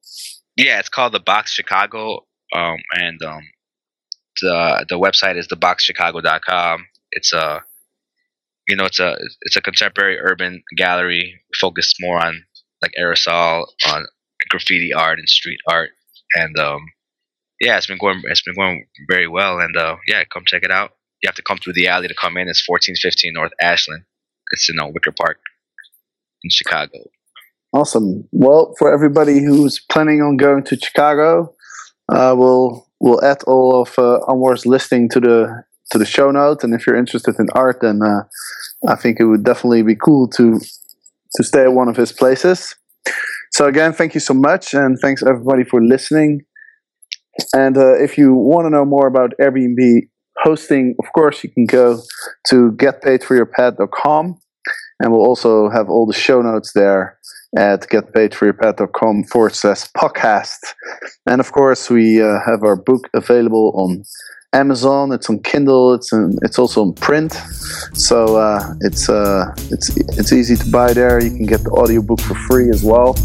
Yeah, 0.57 0.79
it's 0.79 0.89
called 0.89 1.13
the 1.13 1.21
Box 1.21 1.53
Chicago, 1.53 2.27
um, 2.55 2.77
and 2.93 3.23
um, 3.23 3.43
the 4.43 4.87
the 4.89 4.99
website 4.99 5.37
is 5.37 5.49
theboxchicago.com. 5.49 6.87
It's 7.13 7.33
a 7.33 7.63
you 8.69 8.77
know 8.77 8.85
it's 8.85 9.01
a 9.01 9.17
it's 9.43 9.57
a 9.57 9.63
contemporary 9.63 10.19
urban 10.19 10.63
gallery 10.77 11.41
focused 11.61 11.97
more 12.01 12.19
on 12.19 12.45
like 12.83 12.93
aerosol 13.01 13.67
on 13.87 14.07
graffiti 14.51 14.93
art 14.93 15.19
and 15.19 15.29
street 15.29 15.61
art 15.69 15.91
and 16.35 16.59
um, 16.59 16.81
yeah, 17.61 17.77
it's 17.77 17.87
been 17.87 17.99
going 17.99 18.23
it's 18.25 18.43
been 18.43 18.55
going 18.55 18.87
very 19.09 19.29
well. 19.29 19.59
And 19.59 19.77
uh, 19.77 19.97
yeah, 20.07 20.25
come 20.33 20.45
check 20.47 20.63
it 20.63 20.71
out. 20.71 20.93
You 21.23 21.29
have 21.29 21.35
to 21.37 21.43
come 21.43 21.59
through 21.59 21.75
the 21.75 21.89
alley 21.89 22.09
to 22.09 22.15
come 22.15 22.37
in. 22.37 22.49
It's 22.49 22.63
fourteen 22.63 22.97
fifteen 22.97 23.35
North 23.35 23.53
Ashland. 23.61 24.05
It's 24.53 24.71
in 24.71 24.79
uh, 24.81 24.89
Wicker 24.89 25.13
Park 25.13 25.39
in 26.43 26.51
Chicago. 26.51 26.99
Awesome. 27.73 28.29
Well, 28.33 28.75
for 28.79 28.93
everybody 28.93 29.45
who's 29.45 29.79
planning 29.79 30.23
on 30.23 30.37
going 30.37 30.65
to 30.65 30.77
Chicago, 30.77 31.55
uh, 32.13 32.35
we'll 32.37 32.89
we'll 32.99 33.25
add 33.25 33.43
all 33.45 33.81
of 33.81 33.97
uh, 33.99 34.19
listing 34.67 35.09
to 35.11 35.21
the 35.21 35.65
to 35.93 35.99
the 35.99 36.07
show 36.07 36.31
note. 36.31 36.65
And 36.65 36.75
if 36.75 36.87
you're 36.87 36.97
interested 36.97 37.37
in 37.39 37.47
art, 37.55 37.79
then 37.81 38.01
uh, 38.03 38.23
I 38.89 38.97
think 38.97 39.21
it 39.21 39.25
would 39.25 39.45
definitely 39.45 39.83
be 39.83 39.95
cool 39.95 40.29
to 40.31 40.59
to 41.37 41.45
stay 41.45 41.63
at 41.63 41.73
one 41.73 41.89
of 41.89 41.97
his 41.97 42.13
places. 42.13 42.75
So 43.53 43.67
again, 43.67 43.93
thank 43.93 44.15
you 44.15 44.21
so 44.21 44.35
much, 44.35 44.75
and 44.75 44.99
thanks 44.99 45.23
everybody 45.23 45.65
for 45.65 45.83
listening. 45.83 46.43
And 47.55 47.77
uh, 47.77 47.95
if 47.95 48.19
you 48.19 48.35
want 48.35 48.67
to 48.67 48.71
know 48.71 48.85
more 48.85 49.07
about 49.07 49.33
Airbnb 49.41 50.09
hosting, 50.39 50.95
of 50.99 51.13
course, 51.13 51.45
you 51.45 51.51
can 51.51 51.67
go 51.67 52.01
to 52.49 52.73
getpaidforyourpad.com, 52.73 54.41
and 55.01 55.13
we'll 55.13 55.27
also 55.27 55.69
have 55.71 55.89
all 55.89 56.07
the 56.07 56.13
show 56.13 56.43
notes 56.43 56.73
there 56.73 57.19
at 57.57 57.81
getpaidforyourpad.com 57.89 59.25
forward 59.25 59.55
slash 59.55 59.91
podcast. 59.93 60.75
And 61.27 61.41
of 61.41 61.51
course, 61.53 61.91
we 61.91 62.23
uh, 62.23 62.39
have 62.47 62.63
our 62.63 62.77
book 62.77 63.09
available 63.15 63.73
on 63.75 64.05
Amazon. 64.53 65.13
It's 65.13 65.29
on 65.31 65.41
Kindle. 65.41 65.95
It's 65.95 66.13
in, 66.13 66.39
it's 66.43 66.59
also 66.59 66.83
on 66.83 66.93
print. 66.95 67.33
So 67.95 68.37
uh, 68.37 68.75
it's 68.81 69.09
uh, 69.09 69.53
it's 69.71 69.97
it's 70.19 70.33
easy 70.33 70.57
to 70.57 70.71
buy 70.71 70.93
there. 70.93 71.23
You 71.23 71.31
can 71.31 71.47
get 71.47 71.65
the 71.65 71.71
audiobook 71.71 72.21
for 72.21 72.35
free 72.35 72.71
as 72.71 72.85
well. 72.85 73.17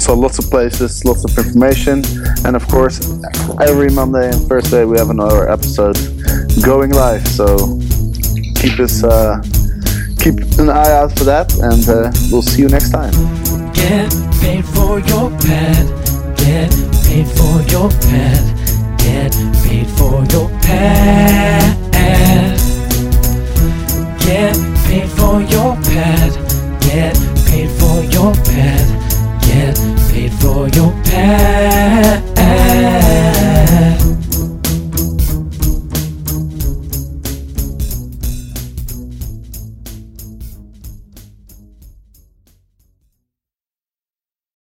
So 0.00 0.14
lots 0.14 0.38
of 0.38 0.50
places, 0.50 1.04
lots 1.04 1.24
of 1.24 1.36
information, 1.38 2.02
and 2.44 2.56
of 2.56 2.66
course, 2.68 3.18
every 3.60 3.88
Monday 3.88 4.28
and 4.30 4.40
Thursday 4.48 4.84
we 4.84 4.98
have 4.98 5.08
another 5.08 5.48
episode 5.48 5.96
going 6.62 6.90
live. 6.90 7.26
So 7.26 7.78
keep 8.56 8.78
us 8.80 9.02
uh, 9.02 9.40
keep 10.24 10.40
an 10.58 10.70
eye 10.70 10.90
out 10.90 11.12
for 11.18 11.24
that, 11.24 11.52
and 11.60 11.86
uh, 11.86 12.10
we'll 12.32 12.40
see 12.40 12.62
you 12.62 12.68
next 12.68 12.90
time. 12.90 13.12
Get 13.74 14.10
paid 14.40 14.64
for 14.64 14.98
your 15.00 15.28
pad. 15.44 15.86
Get 16.38 16.72
paid 17.04 17.28
for 17.36 17.60
your 17.68 17.90
pad. 17.90 18.42
Get 18.96 19.32
paid 19.62 19.86
for 19.98 20.24
your 20.32 20.48
pad. 20.64 21.76
Get 24.18 24.56
paid 24.86 25.10
for 25.10 25.42
your 25.42 25.76
pad. 25.84 26.32
Get 26.80 27.16
paid 27.44 27.70
for 27.78 28.02
your 28.04 28.32
pad. 28.48 28.86
Get 29.42 29.76
paid 30.08 30.32
for 30.40 30.68
your 30.68 30.92
pad. 31.04 32.24